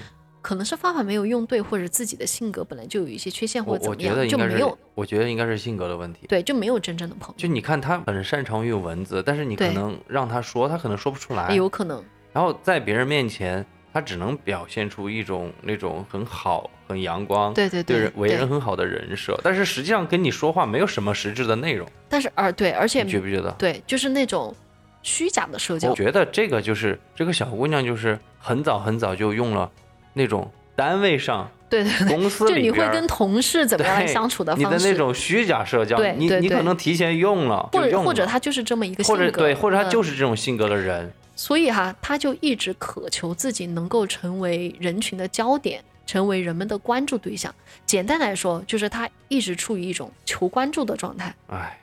[0.45, 6.27] 可能是方法没有用对，或者自己的性格本来就有一些缺陷，或者怎么样，就没有，我觉得应该是性格的问题。
[6.27, 11.51] 对，就没有真正的朋友，就你看他很擅长于文字，但是你可能让他说，他可能说不出来。
[11.55, 23.49] 有可能，然后在别人面前，他只能表现出一种那种很好、很阳光，对对对为人很好的人设，但是实际上跟你说话没有什么实质的内容，但是而对，而且你觉不觉得？
[23.53, 24.55] 对，就是那种
[25.05, 29.69] 虚假的社交我，觉得这个就是这个小姑娘，就是很早很早就用了
[30.13, 47.53] 那种单位上、对对对，公司就你会跟同事怎么样来相处的方式你的，那种虚假社交，你你可能提前用了，或者或者他就是这么一个性格，或者对，或者他嗯就是这种性格的人，所以哈，他就一直渴求自己能够成为人群的焦点，成为人们的关注对象。
[47.85, 51.33] 简单来说，就是他一直处于一种求关注的状态。
[51.47, 51.77] 哎，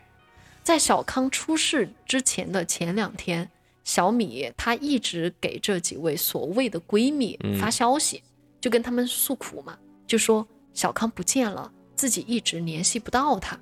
[0.63, 3.49] 在小康出事之前的前两天，
[3.85, 8.23] 小米她一直给这几位所谓的闺蜜嗯发消息，
[8.61, 13.59] 就跟他们诉苦嘛，就说小康不见了，自己一直联系不到他。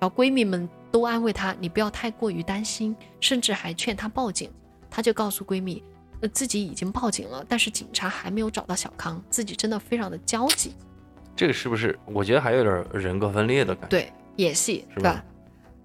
[0.00, 4.50] 然后闺蜜们都安慰她，你不要太过于担心，甚至还劝她报警。
[4.90, 5.82] 她就告诉闺蜜，
[6.20, 10.72] 呃，自己已经报警了，但是警察还没有找到小康，自己真的非常的焦急。
[11.34, 11.98] 这个是不是？
[12.04, 13.88] 我觉得还有点人格分裂的感觉。
[13.88, 15.24] 对，演戏，是吧？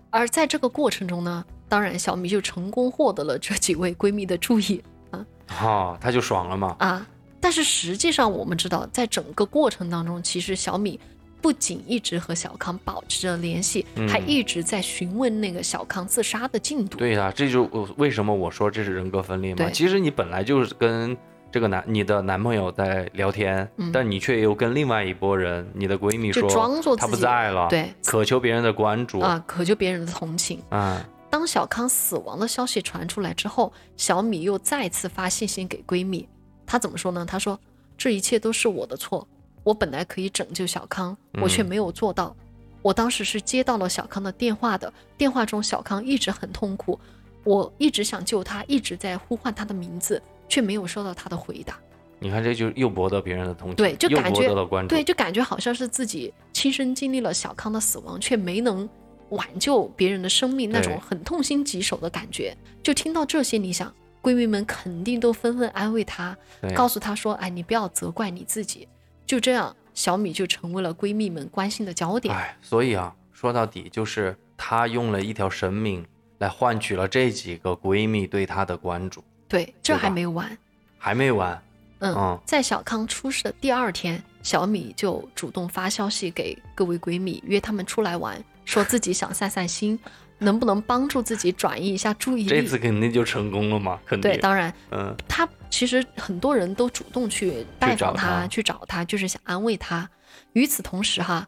[0.09, 6.75] 而在这个过程中呢，当然小米就成功获得了这几位闺蜜的注意啊哈、她就爽了嘛。
[6.79, 7.07] 啊。
[7.41, 10.99] 但是实际上，我们知道，在整个过程当中，其实小米
[11.41, 16.97] 不仅一直和小康保持着联系，嗯还一直在询问那个小康自杀的进度。
[16.97, 17.63] 对呀、这就
[17.95, 19.57] 为什么我说这是人格分裂嘛。
[19.57, 21.15] 对其实你本来就是跟
[21.51, 30.61] 这个男你的男朋友在聊天，嗯但你却又跟另外一拨人，你的闺蜜就说装作他不在了，对渴求别人的关注啊，渴求别人的同情。
[30.69, 36.27] 啊当小康死亡的消息传出来之后，小米又再次发信息给闺蜜，
[36.65, 37.23] 她怎么说呢？
[37.23, 37.57] 她说
[37.95, 39.27] ：“这一切都是我的错，
[39.63, 42.35] 我本来可以拯救小康，我却嗯没有做到。
[42.81, 46.99] 我当时是接到了小康的电话的，电话中小康一直很痛苦，
[47.43, 51.79] 我一直想救他，一直在呼唤他的名字，却没有收到他的回答。
[52.21, 58.89] 你看这就又博得别人的同情，对就又博感觉得了关注，对，就感觉好像是自己亲身经历了小康的死亡，却没能
[59.29, 62.53] 挽救别人的生命，那种很痛心疾首的感觉。
[62.83, 66.35] 就听到这些，你想，闺蜜们肯定都纷纷安慰她，
[66.75, 68.85] 告诉她说：“哎，你不要责怪你自己。”
[69.25, 72.35] 就这样，小米就成为了闺蜜们关心的焦点。
[72.35, 76.05] 哎，所以啊，说到底就是她用了一条生命
[76.39, 80.57] 来换取了这几个闺蜜对她的关注，对，这还没完。
[80.97, 81.61] 还没完，
[81.99, 89.97] 嗯，嗯在小康出事的第二天，小米就主动发消息给各位闺蜜，约她们出来玩，说自己想散散心，
[90.37, 92.49] 能不能帮助自己转移一下注意力？
[92.49, 100.07] 这次肯定就成功了嘛，肯定，对，当然，嗯，她其实很多人都主动去拜访她，去找她，就是想安慰她。
[100.53, 101.47] 与此同时，哈，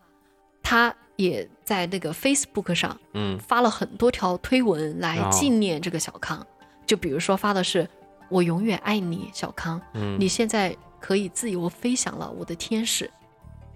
[0.63, 6.45] 她也在那个 Facebook 上嗯，发了很多条推文来哦纪念这个小康，
[6.91, 7.87] 就比如说发的是
[8.27, 13.09] “我永远爱你，小康”，嗯你现在可以自由飞翔了，我的天使。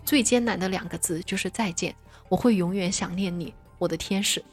[0.04, 1.95] 最艰难的两个字就是再见，
[2.28, 4.43] 我会永远想念你，我的天使。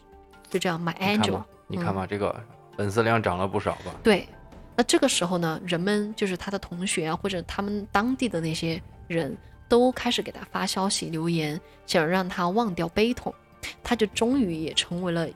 [0.49, 2.41] 就这样，My angel。，你看吧，这个
[2.77, 3.93] 粉丝量涨了不少吧？
[4.01, 4.29] 对，
[4.77, 9.37] 那这个时候呢，人们就是他的同学啊，或者他们当地的那些人
[9.69, 13.35] 都开始给他发消息留言，想让他忘掉悲痛，
[13.83, 15.29] 他就终于也成为了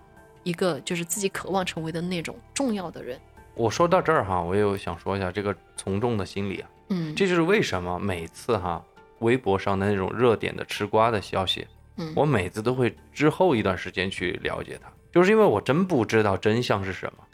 [0.46, 3.18] 一个就是自己渴望成为的那种重要的人。
[3.54, 8.80] 我说到这儿哈，我又想说一下这个从众的心理啊，嗯，这就是为什么每次哈
[9.18, 17.24] 微博上的那种热点的吃瓜的消息，嗯我每次都会之后一段时间去了解它，就是因为我真不知道真相是什么。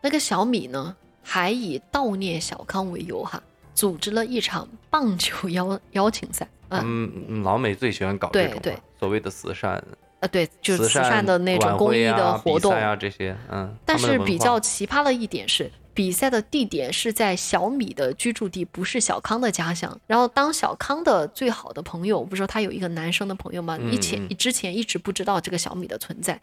[0.00, 3.42] 那个小米呢，还以悼念小康为由哈，
[3.74, 6.48] 组织了一场棒球邀邀请赛。
[6.70, 9.84] 嗯，老美最喜欢搞这种所谓的慈善、
[10.22, 12.72] 呃，对，就是慈慈善的那种公益的活动。
[12.72, 20.00] 啊这些，嗯，但是比较奇葩的一点是，比赛的地点是在小米的居住地，不是小康的家乡。
[20.06, 23.76] 然后，当小康的最好的朋友，不是说他有一个男生的朋友吗？
[23.80, 26.40] 嗯以前嗯之前一直不知道这个小米的存在，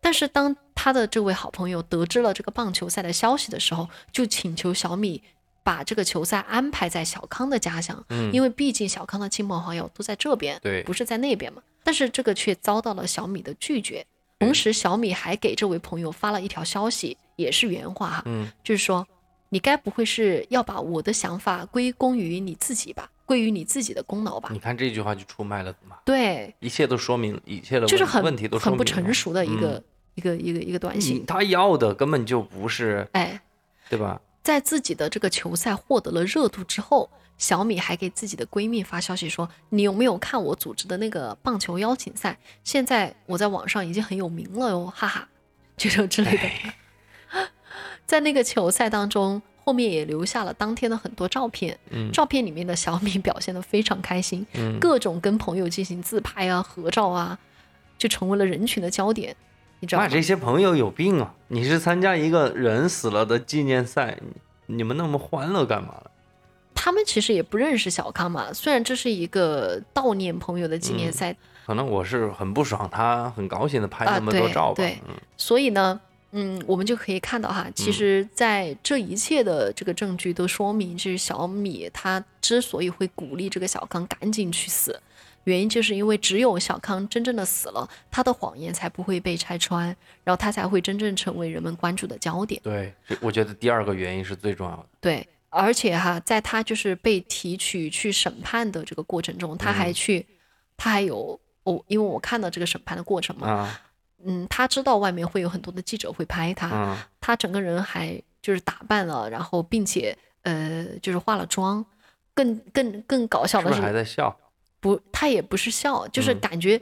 [0.00, 5.22] 但是当他的这位好朋友得知了这个棒球赛的消息的时候，就请求小米。
[5.62, 11.62] 把这个球赛安排在小康的家乡，嗯因为毕竟小康的亲朋好友都在这边，对不是在那边嘛。
[11.82, 14.04] 但是这个却遭到了小米的拒绝。
[14.38, 19.06] 同时，小米还给这位朋友发了一条消息，也是原话哈，嗯就是说，
[19.50, 24.58] 你该不会是要把我的想法归功于你自己吧，归于你自己的功劳吧你？
[24.58, 29.84] 看这句话就出卖了嘛，对，一切都说明一切的问就是很问题都很不成熟的一个、嗯
[30.16, 31.24] 一个一个一个短信。
[31.24, 33.40] 他要的根本就不是，哎，
[33.88, 34.20] 对吧？
[34.42, 42.38] 在自己的这个球赛获得了热度之后，小米还给自己的闺蜜发消息说：“你有没有看我组织的那个棒球邀请赛？
[42.64, 45.28] 现在我在网上已经很有名了哟，哈哈，
[45.76, 47.48] 这种之类的。”
[48.06, 51.78] 在那个球赛当中，后面也留下了当天的很多照片。
[51.90, 57.38] 嗯照片里面的小米表现得非常开心，嗯，各种跟朋友进行自拍啊、合照啊，
[57.96, 59.36] 就成为了人群的焦点。
[59.80, 60.06] 你知道吗？
[60.06, 61.34] 那这些朋友有病啊！
[61.48, 64.16] 你是参加一个人死了的纪念赛，
[64.66, 66.10] 你你们那么欢乐干嘛了？
[66.72, 74.76] 他们其实也不认识小康嘛，虽然这是一个悼念朋友的纪念赛，可能我是很不爽，他很高兴的拍啊那么多照吧。
[74.76, 76.00] 对嗯所以呢，
[76.32, 84.98] 嗯，我们就可以看到哈，其实在这一切的这个证据都说明，就是小米他之所以会鼓励这个小康赶紧去死，
[85.44, 89.86] 原因就是因为只有小康真正的死了，他的谎言才不会被拆穿，
[90.24, 92.60] 然后他才会真正成为人们关注的焦点。
[92.62, 94.86] 对，我觉得第二个原因是最重要的。
[95.00, 100.26] 对，而且哈，在他就是被提取去审判的这个过程中，他还去，
[100.76, 103.80] 他还有哦、因为我看到这个审判的过程嘛，啊，
[104.24, 111.84] 嗯，他知道外面会有很多的记者会拍他，嗯，他整个人还就是打扮了，然后并且呃就是化了妆，
[112.34, 114.34] 更更更搞笑的是，还在笑？
[114.80, 116.80] 不，他也不是笑，就是嗯感觉、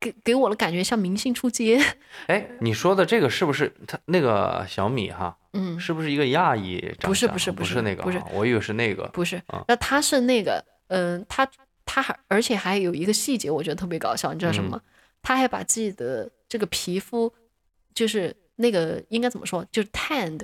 [0.00, 1.80] 给给我的感觉像明星出街，
[2.26, 5.36] 哎，你说的这个是不是他那个小米哈？
[5.52, 9.04] 嗯，是不是一个亚裔长不是不不是不是那个，不是我以为是那个。
[9.08, 11.48] 不是啊，那他是那个，嗯、他
[11.84, 14.76] 他还而且还有一个细节，我觉得特别搞笑，你知道什么？
[14.76, 14.80] 嗯
[15.26, 17.32] 他还把自己的这个皮肤，
[17.94, 20.42] 就是那个应该怎么说，就是 tanned，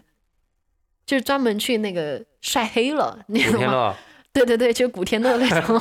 [1.05, 3.95] 就是专门去那个晒黑了，你懂吗？
[4.33, 5.81] 对对对，就是古天乐那 种。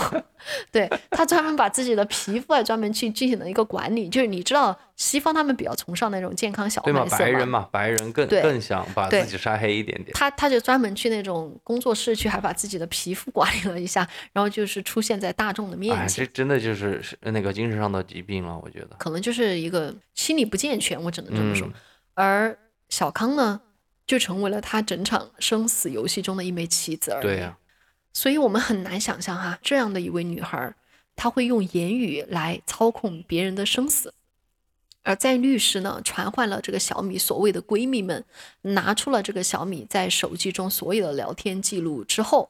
[0.72, 10.12] 对他专门把自己的皮肤啊专门去进行了一个管理，就是你知道西方他们比较崇尚那种健康小对嘛，麦色白人嘛，白人更更想把自己晒黑一点点。
[10.14, 16.26] 他他就专门去那种工作室去，还把自己的皮肤管理了一下，然后就是出现在大众的面哎，前。
[16.26, 18.96] 这真的就是是那个精神上的疾病了，我觉得。
[18.98, 21.68] 可能就是一个心理不健全，我只能这么说。
[21.68, 21.74] 嗯
[22.16, 22.58] 而
[22.90, 23.62] 小康呢，
[24.06, 27.24] 就成为了他整场生死游戏中的一枚棋子而已。
[27.24, 27.56] 对呀、
[28.14, 30.74] 所以我们很难想象哈，这样的一位女孩，
[31.16, 34.14] 她会用言语来操控别人的生死。
[35.02, 38.26] 而在律师呢传唤了这个小米所谓的闺蜜们，
[38.62, 42.50] 拿出了这个小米在手机中所有的聊天记录之后，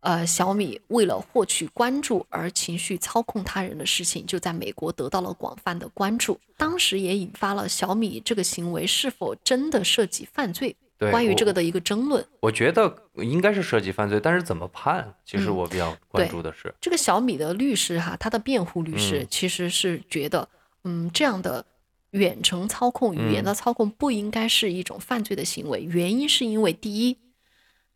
[0.00, 6.40] 呃，小米为了获取关注而情绪操控他人的事情，就在美国得到了广泛的关注。
[6.56, 12.24] 当时也引发了小米这个行为是否真的涉及犯罪，关于这个的一个争论。
[12.40, 20.48] 我觉得应该是涉及犯罪，但是怎么判，其实嗯我比较关注的是，这个小米的律师哈，他的辩护律师嗯其实是觉得，
[20.84, 21.64] 嗯，这样的
[22.10, 25.80] 远程操控、语言嗯的操控不应该是一种犯罪的行为。
[25.80, 27.16] 原因是因为第一，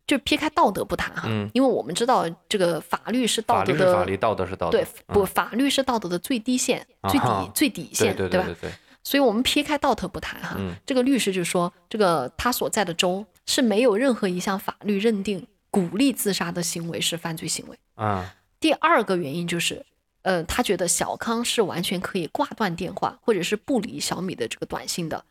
[0.05, 4.77] 就撇开道德不谈哈，嗯因为我们知道这个法律是道德的，律法律，道德是道德。
[4.77, 8.55] 对，不，嗯法律是道德的最低线、最底、最底对线，吧对对？
[8.61, 8.71] 对，
[9.03, 17.77] 所以我们撇开道德不谈哈，嗯这个律师就说，这个他所在的州是没有任何一项法律认定鼓励自杀的行为是犯罪行为。
[17.95, 19.85] 啊，第二个原因就是，
[20.21, 25.25] 呃，他觉得小康是完全可以挂断电话或者是不理小米的这个短信的。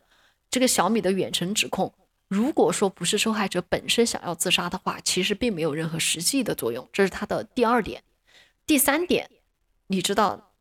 [0.51, 1.95] 这个小米的远程指控，
[2.29, 6.87] 如果说不是受害者本身想要自杀的话，其实并没有任何实际的作用。
[6.93, 8.03] 这是他的第二点。
[8.67, 9.31] 第三点，
[9.87, 10.52] 你知道，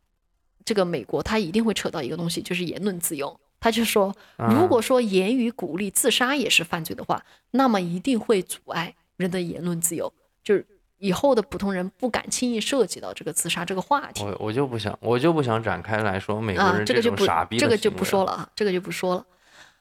[0.65, 3.39] 这个美国他一定会扯到一个东西，就是言论自由。
[3.59, 10.11] 他就说，如果说言语鼓励自杀也是犯罪的话，那么一定会阻碍人的言论自由，
[10.43, 10.65] 就是
[10.97, 19.25] 以后的普通人不敢轻易涉及到这个自杀这个话题我我就不想，我就不想展开来说美国啊，人这个就不种傻逼的这个就不说了啊，这个就不说了。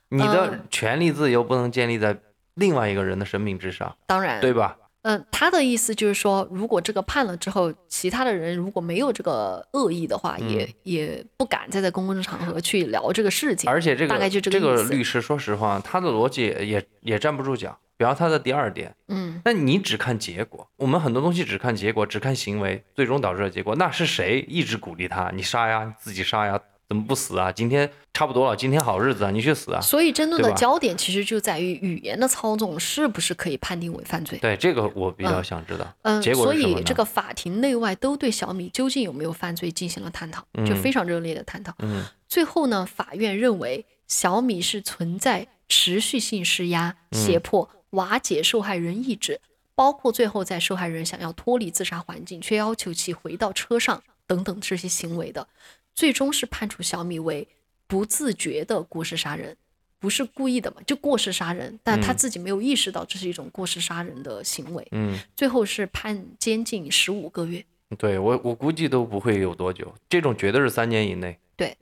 [0.09, 2.19] 你的嗯权利自由不能建立在
[2.55, 4.77] 另外一个人的生命之上，当然，对吧？
[5.03, 13.69] 嗯，他的意思就是说，如果这个判了之后，其他的人如果没有这个恶意的话，也也不敢再在公共场合去聊这个事情。
[13.69, 17.79] 嗯而且这个大概就这这个意思个律师，说实话，他的逻辑也也站不住脚。
[17.97, 25.31] 比方他的第二点，嗯，那你只看结果，我们很多东西只看结果，只看行为，最终导致的结果，那是谁一直鼓励他？
[25.35, 26.59] 你杀呀，你自己杀呀，
[26.91, 27.53] 怎么不死啊？
[27.53, 29.81] 今天差不多了，今天好日子啊，你去死啊！
[29.81, 34.37] 所以争论的焦点其实就在于语言的操纵是不是可以判定为犯罪。
[34.39, 41.73] 对这个我比较嗯想知道，嗯，结果所以这个法庭内外都对小米究竟有没有犯罪进行了探讨，就嗯非常热烈的探讨。
[41.79, 49.41] 嗯最后呢，法院认为小米是存在持续性施压、胁嗯迫、瓦解受害人意志，
[49.77, 55.49] 包括最后在受害人想要脱离自杀环境，却要求其回到车上等等这些行为的，
[55.93, 57.49] 最终是判处小米为
[57.89, 59.57] 不自觉的过失杀人。
[59.99, 67.63] 不是故意的嘛，就过失杀人，但他嗯自己没有意识到这是一种过失杀人的行为，嗯，最后是判监禁十五个月。
[67.99, 71.39] 对我我估计都不会有多久，这种绝对是三年以内。
[71.57, 71.77] 对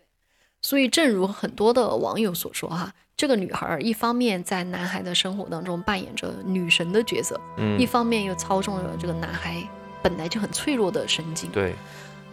[0.63, 9.63] 所以，正如很多的网友所说，哈，这个女孩儿一方面在男孩的生活当中扮演着女神的角色，嗯一，方面又操纵了这个男孩
[10.03, 11.49] 本来就很脆弱的神经。
[11.53, 11.73] 对，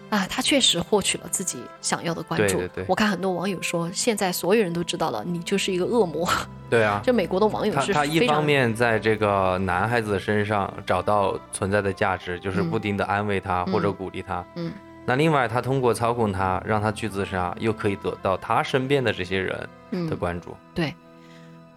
[0.09, 2.57] 啊，他确实获取了自己想要的关注。
[2.57, 6.29] 对对对我看很多网友说，现在所有人都知道了，你就是一个恶魔。
[6.69, 14.45] 对啊， 就美国的网友他是他一方面在这个男孩子身上找到存在的价值，就是嗯不停的安慰他或者嗯鼓励他。
[14.55, 14.71] 嗯
[15.07, 20.55] 那另外，他通过操控他，让他去自杀，又可以得到他身边的这些人的嗯关注。
[20.73, 20.95] 对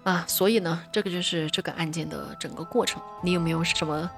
[0.03, 3.03] 啊，所以呢，这个就是这个案件的整个过程。
[3.22, 4.11] 你有没有什么？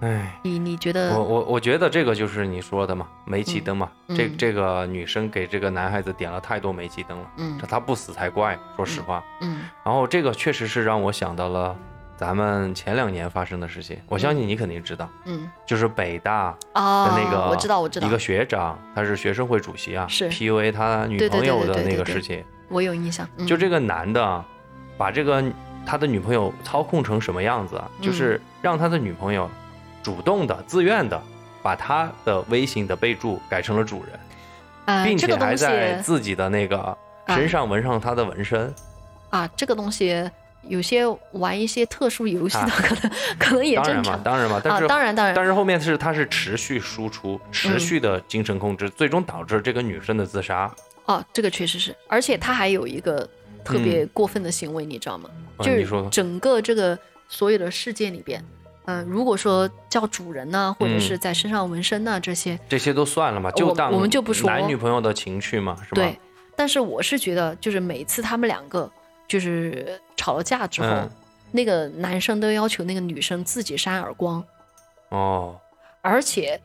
[0.00, 3.90] 唉，你你觉得我我我觉得这个就是你说的嘛，煤气灯嘛。
[4.08, 8.58] 这这个女生给这个男孩子点了太多煤气灯了，嗯这他不死才怪。
[8.76, 11.76] 说实话，嗯然后这个确实是让我想到了
[12.16, 13.98] 咱们前两年发生的事情。
[14.08, 23.28] 我相信你肯定知道，嗯就是北大啊，的那个，我知道我知道一个学长，他是学生会主席啊，是 PUA 他女朋友的那个事情，我有印象。
[23.36, 24.44] 嗯、就这个男的啊
[24.96, 25.42] 把这个
[25.84, 27.90] 他的女朋友操控成什么样子啊？
[27.98, 29.50] 嗯就是让他的女朋友
[30.02, 31.20] 主动的、自愿的
[31.62, 34.20] 把他的微信的备注改成了主人，
[34.86, 36.96] 呃，并且还在自己的那个
[37.28, 38.74] 身上纹上他的纹身。
[39.30, 40.30] 啊，这个东西
[40.62, 44.22] 有些玩一些特殊游戏的，啊可能、可能也当然嘛，正常。
[44.22, 50.70] 当然嘛，但啊，是、当然当然，但是后面是他是持续输出、嗯持续的精神控制，最终导致这个女生的自杀。
[51.04, 53.28] 哦，这个确实是，而且他还有一个
[53.64, 55.30] 特别过分的行为，你知道吗？
[55.58, 58.42] 啊就是整个这个所有的事件里边，
[58.90, 65.96] 嗯、如果说叫主人呢，或者嗯是在身上纹身呐、这些，这些都算了嘛，就我当我们就不说男女朋友的情趣嘛，是吧？
[65.96, 66.18] 对。
[66.56, 68.90] 但是我是觉得，就是每次他们两个
[69.28, 71.10] 就是吵了架之后，嗯
[71.50, 74.42] 那个男生都要求那个女生自己扇耳光，
[75.10, 75.56] 哦，
[76.00, 76.60] 而且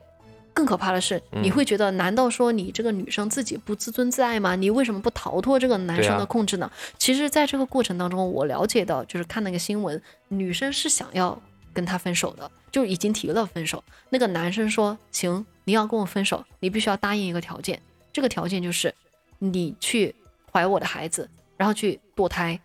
[0.54, 4.56] 更可怕的是，嗯你会觉得，难道说你这个女生自己不自尊自爱吗？
[4.56, 6.72] 你为什么不逃脱这个男生的控制呢？
[6.98, 11.40] 其实，在这个过程当中，我了解到，就是看那个新闻，女生是想要
[11.74, 13.84] 跟他分手的，就已经提了分手。
[14.10, 18.94] 那个男生说：“行，你要跟我分手，你必须要答应一个条件，这个条件就是
[19.40, 20.16] 你去
[20.52, 22.60] 怀我的孩子，然后去堕胎，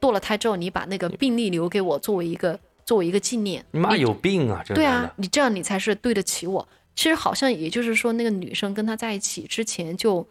[0.00, 3.64] 堕了胎之后，你把那个病历留给我，作为一个作为一个纪念。
[3.70, 4.62] 你妈有病啊！
[4.64, 6.66] 这对啊，，你这样你才是对得起我。
[6.96, 10.26] 其实好像也就是说，那个女生跟他在一起之前就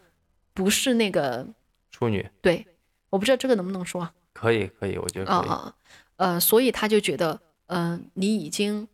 [0.54, 1.46] 不是那个
[1.92, 2.66] 处女对，
[3.10, 4.14] 我不知道这个能不能说啊？
[4.32, 5.50] 可以可以，我觉得可以。
[5.50, 5.76] 啊啊，
[6.16, 8.88] 呃，所以他就觉得，嗯、你已经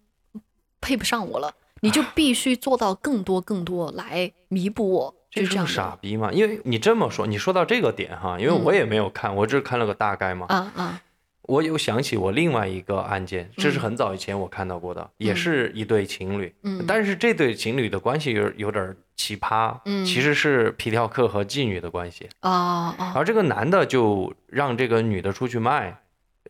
[0.82, 5.68] 配不上我了，你就必须做到更多更多来弥补我，这个就是这样。
[5.68, 10.46] 傻逼嘛，因为你这么说，你说到这个点哈，因为嗯我也没有看，我只是看了个大概嘛。
[10.48, 11.02] 啊啊，
[11.44, 13.82] 我有想起我另外一个案件，这是嗯。
[13.82, 16.86] 很早以前我看到过的，也是一对情侣，嗯。
[16.88, 20.06] 但是这对情侣的关系有有点奇葩，嗯。
[20.06, 26.02] 其实是皮条客和妓女的关系，啊啊，而这个男的就让这个女的出去卖，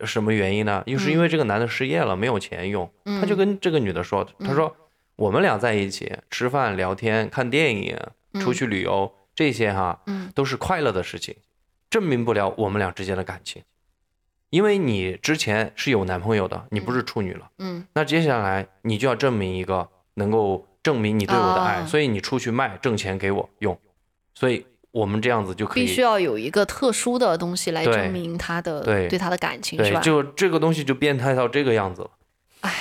[0.05, 0.83] 什么原因呢？
[0.85, 3.19] 又是因为这个男的失业了，没有钱用，嗯。
[3.19, 4.75] 他就跟这个女的说，他说
[5.15, 7.97] 我们俩在一起吃饭、聊天、看电影、
[8.39, 10.31] 出去旅游，这些哈，嗯。
[10.33, 11.35] 都是快乐的事情，
[11.89, 13.63] 证明不了我们俩之间的感情。
[14.49, 17.85] 因为你之前是有男朋友的，你不是处女了，嗯。
[17.93, 21.85] 那接下来你就要证明一个能够证明你对我的爱，啊。
[21.85, 23.79] 所以你出去卖挣钱给我用，
[24.33, 29.99] 所以我们这样子就可以必须要有一个特殊的东西来证明他的对他的感情，是，吧？
[30.01, 32.11] 就这个东西就变态到这个样子了。
[32.61, 32.73] 哎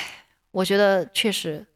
[0.51, 1.67] 我觉得确实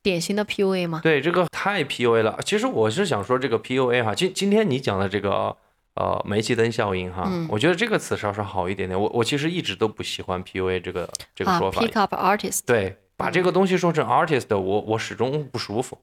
[0.00, 1.00] 典型的 PUA 嘛。
[1.02, 2.38] 对，这个太 PUA 了。
[2.44, 5.56] 其实我是想说这个 PUA 哈，今今天你讲的这个
[5.94, 8.98] 呃煤气灯效应哈，嗯我觉得这个词稍稍好一点点。
[8.98, 11.82] 我我其实一直都不喜欢 PUA 这个这个啊说法。
[11.82, 15.98] ，pick up artist，对，把这个东西说成 artist，我我始终不舒服。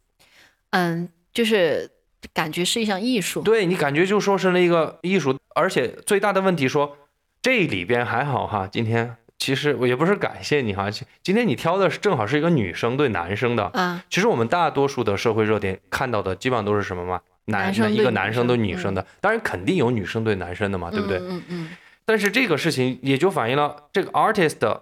[0.72, 1.90] 嗯，就是
[2.34, 3.42] 感觉是一项艺术。
[3.42, 6.98] 对你感觉就说成了一个艺术，而且最大的问题说
[7.42, 9.16] 这里边还好哈，今天。
[9.40, 17.20] 其实我也不是感谢你哈，今今天你挑的是正好是一个女生对男生的，啊，其实我们大多数的社会热点看到的基本上都是什么嘛？
[17.46, 21.18] 男生一个男生对女生的，当然肯定有女生对男生的嘛，对不对？
[21.18, 21.70] 嗯嗯嗯
[22.06, 24.82] 但是这个事情也就反映了这个 artist 的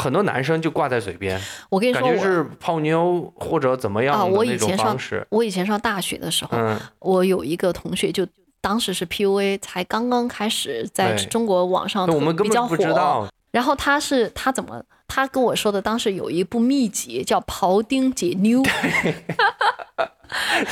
[0.00, 4.96] 很多男生就挂在嘴边，我跟你说，我感觉是泡妞或者怎么样啊，我以前上。
[5.28, 8.26] 我以前上大学的时候，嗯，我有一个同学就。
[8.62, 18.36] 当时是 PUA 才刚刚开始在中国网上那我们比较火，不知道，然后他是他怎么他跟我说的，当时有一部秘籍叫《庖丁解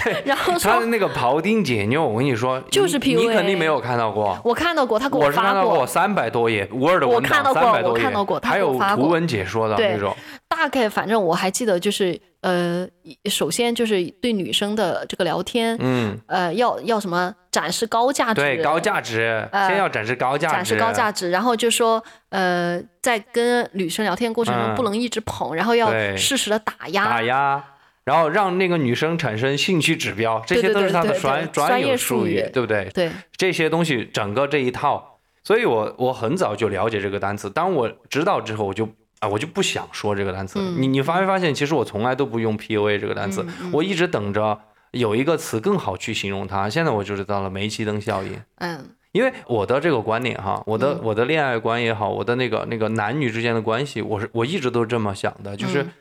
[0.05, 4.39] 妞》，然后他的那个庖丁解牛，我跟你说，就是你肯定没有看到过。
[4.45, 10.17] 我看到过，他给我发到过三百多页 Word 我文档，看到过三百多页，我看到过他还有图文解说的那种。
[10.49, 12.87] 大概反正我还记得，就是呃，
[13.31, 24.75] 首先就是对女生的这个聊天，嗯，呃，要要什么展示高价值，对，高价值，呃先要展示高价值，展示高价值，然后就说呃，在跟女生聊天过程中嗯。
[24.75, 27.63] 不能一直捧，然后要适时的打压，打压，
[28.09, 32.89] 然后让那个女生产生兴趣指标，这些都是他的专专业有术术语对不对？
[32.95, 38.89] 对，这些东西整个这一套，所以我我很早就了解这个单词，当我知道之后，我就
[39.19, 40.59] 啊我就不想说这个单词。
[40.59, 40.81] 嗯。
[40.81, 43.45] 你你发没发现，其实我从来都不用 PUA 这个单词，
[43.75, 44.59] 我一直等着
[44.93, 46.71] 有一个词更好去形容它。
[46.71, 48.41] 现在我就知道了煤气灯效应。
[48.57, 48.87] 嗯。
[49.13, 51.01] 因为我的这个观点哈，我的、嗯。
[51.03, 55.93] 我的恋爱观也好，我的那个那个男女之间的关系，我是我一直都是这么想的，就是嗯。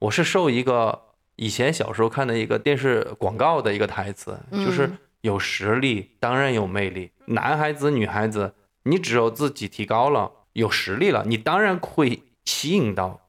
[0.00, 1.00] 我是受一个
[1.36, 13.22] 以前小时候看的一个电视广告的一个台词，就是嗯有实力当然有魅力，男孩子女孩子，你只有自己提高了，有实力了，你当然会吸引到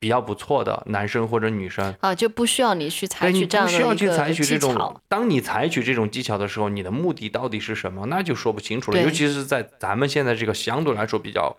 [0.00, 1.94] 比较不错的男生或者女生。
[2.00, 9.00] 啊，就不需要你去采取这样的需要去采取这种巧，，当你采取这种技巧的时候，你的目的到底是什么，那就说不清楚了。
[9.00, 11.56] 尤其是在咱们现在这个相对来说比较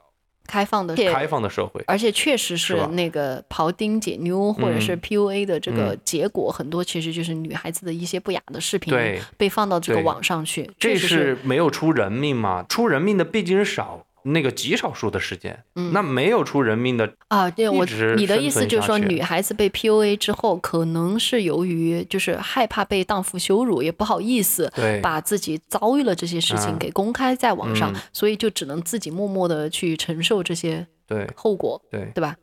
[0.49, 5.99] 开放的，开放的社会，而且确实是那个庖丁解妞或者是嗯 PUA 的这个嗯。
[6.03, 9.21] 结果，很多其实就是女孩子的一些不雅的视频对。
[9.37, 12.65] 被放到这个网上去，这是没有出人命嘛？
[12.67, 15.91] 出人命的毕竟是少那个极少数的事件，嗯。
[15.93, 17.86] 那没有出人命的，啊，对我
[18.17, 26.78] 你的意思就是说，女孩子被 PUA 之后，可能是由于就是害怕被荡妇羞辱，也不好意思对把自己遭遇了这些事情嗯。
[26.78, 28.01] 给公开在网上，嗯。
[28.13, 32.36] 所以就只能自己默默的去承受这些对后果，对，对吧？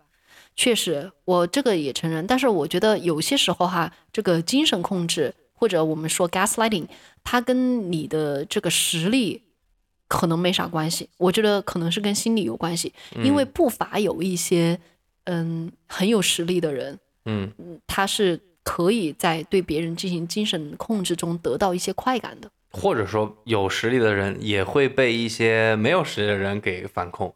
[0.57, 6.87] 确实，我这个也承认，但是我觉得有些时候哈，这个精神控制或者我们说 gaslighting，
[7.23, 9.43] 它跟你的这个实力
[10.09, 12.93] 可能没啥关系，我觉得可能是跟心理有关系，
[13.23, 14.79] 因为不乏有一些
[15.25, 17.53] 嗯很有实力的人，嗯
[17.87, 22.51] 他是可以在对别人进行精神控制中得到一些快感的。
[22.73, 27.35] 或者说有实力的人也会被一些没有实力的人给反控。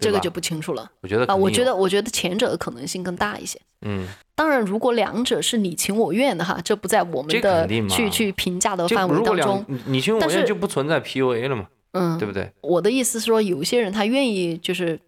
[0.00, 3.60] 这个就不清楚了我觉得啊，我觉得得我觉得前者的可能性更大一些。
[3.82, 4.04] 嗯，
[4.34, 9.64] 当然，如果两者是你情我愿的哈，这不在我们的去去评价的范围当中。
[9.68, 12.52] 你你情我愿就不存在 PUA 了嘛，嗯，对不对？
[12.60, 15.00] 我的意思是说，有些人他愿意就是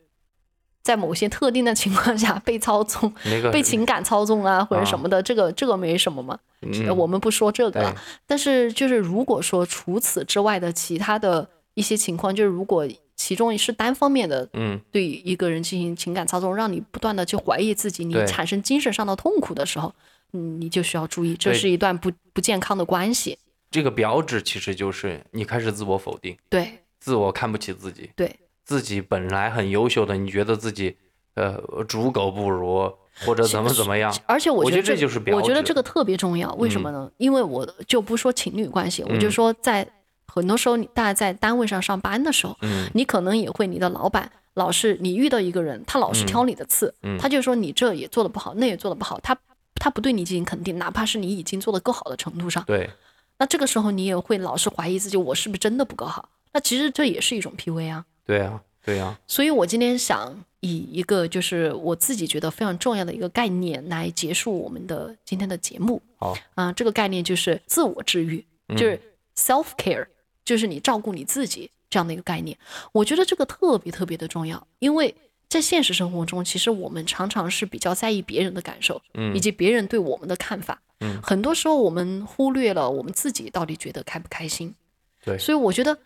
[0.83, 6.39] 在某些特定的情况下被操纵、那个被情感操纵啊，或者什么的，这个这个没什么嘛。
[6.63, 7.95] 嗯我们不说这个了。
[8.27, 19.95] 但是就是如果说除此之外的其他的一些情况，就是如果其中是单方面的嗯对一个人进行情感操纵，让你不断的去怀疑自己，你产生精神上的痛苦的时候，
[20.33, 23.39] 嗯，你就需要注意，这是一段不不健康的关系。
[23.71, 26.81] 这个标志其实就是你开始自我否定，对。
[27.01, 30.97] 自我看不起自己，对，自己本来很优秀的，你觉得自己
[31.35, 31.57] 呃
[31.87, 32.93] 猪狗不如，
[33.25, 37.09] 或者怎么怎么样，而且我觉得这就是标我觉得这个特别重要，为什么呢？
[37.17, 39.31] 因为我就不说情侣关系，我就嗯。
[39.31, 39.89] 说在
[40.27, 49.39] 很多时候，你大家在单位上上班的时候，嗯你可能也会你的老板老是你遇到一个人，他老是挑你的刺，嗯他就说你这也做的不好，那也做的不好，他
[49.77, 52.91] 他不对你进行肯定，哪怕是你已经做的够好的程度上，对，
[53.39, 56.29] 那这个时候你也会老是怀疑自己，我是不是真的不够好？
[56.53, 58.05] 那其实这也是一种 PUA 啊。
[58.27, 66.03] 对啊，对啊，所以我今天想以一个就是我自己觉得非常重要的一个概念来结束我们的今天的节目。
[66.19, 68.45] 好，啊、这个概念就是自我治愈，
[68.77, 69.01] 就是
[69.37, 70.07] self care，、
[70.45, 72.59] 就是你照顾你自己这样的一个概念。
[72.93, 75.15] 我觉得这个特别特别的重要，因为
[75.49, 80.83] 在现实生活中，其实我们常常是比较在意别人的感受，嗯以及别人对我们的看法。
[81.01, 84.75] 嗯很多时候我们忽略了我们自己到底觉得开不开心。
[85.25, 85.99] 对所以我觉得，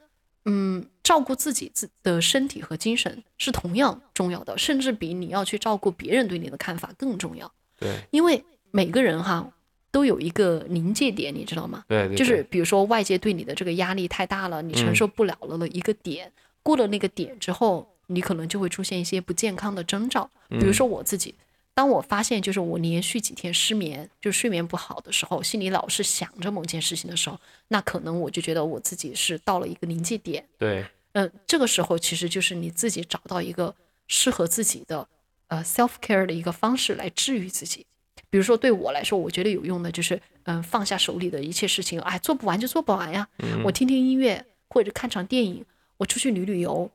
[0.45, 7.53] 嗯，照顾自己自的身体和精神是同样重要的，甚至比你要去照顾别人对你的看法更重要。
[7.79, 9.53] 对因为每个人哈
[9.91, 11.85] 都有一个临界点，你知道吗？
[11.89, 16.33] 对对，就是比如说外界对你的这个压力太大了，你承嗯受不了了的一个点，
[16.63, 20.31] 过了那个点之后，你可能就会出现一些不健康的征兆。
[20.49, 21.35] 比如嗯说我自己，
[21.75, 30.47] 当我发现就是我连续几天失眠，就睡眠不好的时候，心里老是想着某件事情的时候，那可能我就觉得我自己是到了一个临界点。
[30.59, 33.75] 对嗯，这个时候其实就是你自己找到一个
[34.07, 35.07] 适合自己的
[35.49, 37.87] 呃 self care 的一个方式来治愈自己。
[38.29, 43.27] 比如说对我来说，我觉得有用的就是嗯放下手里的一切事情，哎，做不完就做不完呀。
[43.39, 45.65] 嗯我听听音乐或者看场电影，
[45.99, 46.91] 我出去旅旅游，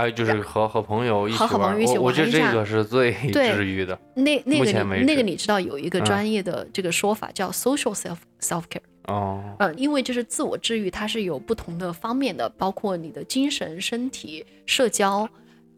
[0.00, 3.98] 还有就是和和朋友一起和和朋玩，友一起我我觉得这个是最 治愈的。
[4.14, 8.80] 那那个那个你知道有一个嗯专业的这个说法叫 social self self care。
[9.04, 15.28] 哦，嗯，因为就是自我治愈，它是有不同的方面的，包括你的精神、身体、社交，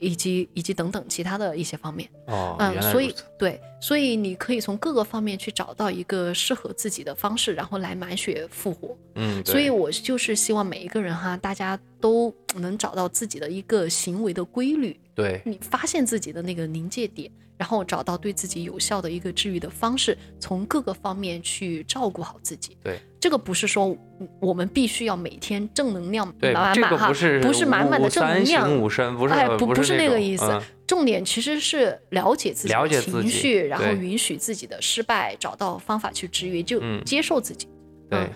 [0.03, 2.09] 以及以及等等其他的一些方面。
[2.27, 3.15] 哦，嗯，所以。
[3.39, 8.97] 对，所以你可以从各个方面去找到一个适合自己的方式，然后来满血复活。
[9.17, 17.29] 嗯，所以我就是希望每一个人哈，大家都能找到自己的一个行为的规律，对你发现自己的那个临界点，
[17.63, 22.77] 然后找到对自己有效的一个治愈的方式，从各个方面去照顾好自己。
[22.83, 30.45] 对，这个不是说嗯我们必须要每天正能量满满哈，不是不是满满的正能量三，行五身，不是哎，不不是那个意思。
[30.47, 37.67] 嗯重点其实是了解自己情绪，然后允许自己的失败，找到方法去治愈，就嗯接受自己。
[38.11, 38.29] 对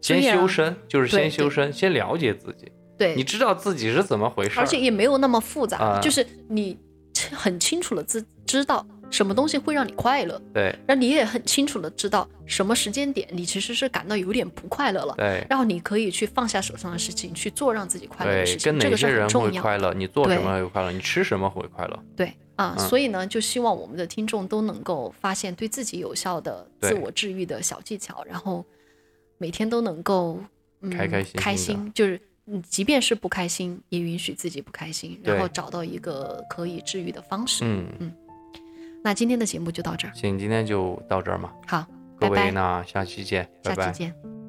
[0.00, 6.76] 先修身，就是先修身，先了解自己，对，你知道自己是怎么回事，而且也没有那么复杂，啊就是你
[7.32, 10.74] 很清楚的知知道什么东西会让你快乐，对。
[10.86, 15.46] 然后你也很清楚的知道什么时间点你其实是感到有点不快乐了，对。
[15.50, 19.60] 然后你可以去放下手上的事情，去做让自己快乐的事，情，这个是很重要的。
[19.60, 22.88] 快乐，你做什对么会快乐，你吃什么会快乐，对啊，嗯。
[22.88, 28.64] 所以呢，就希望我们的听众都能够发现对自己有效的自我治愈的小技巧，然后
[29.36, 30.38] 每天都能够
[30.80, 37.64] 嗯开开心心开心，就是嗯，即便是不开心，也允许自己不开心，然后找到一个可以治愈的方式。
[37.64, 38.12] 嗯嗯，
[39.02, 41.86] 那今天的节目就到这儿，行，今天就到这儿嘛，好，
[42.18, 43.98] 各位拜拜，那下期见，拜拜下期。
[43.98, 44.41] 见。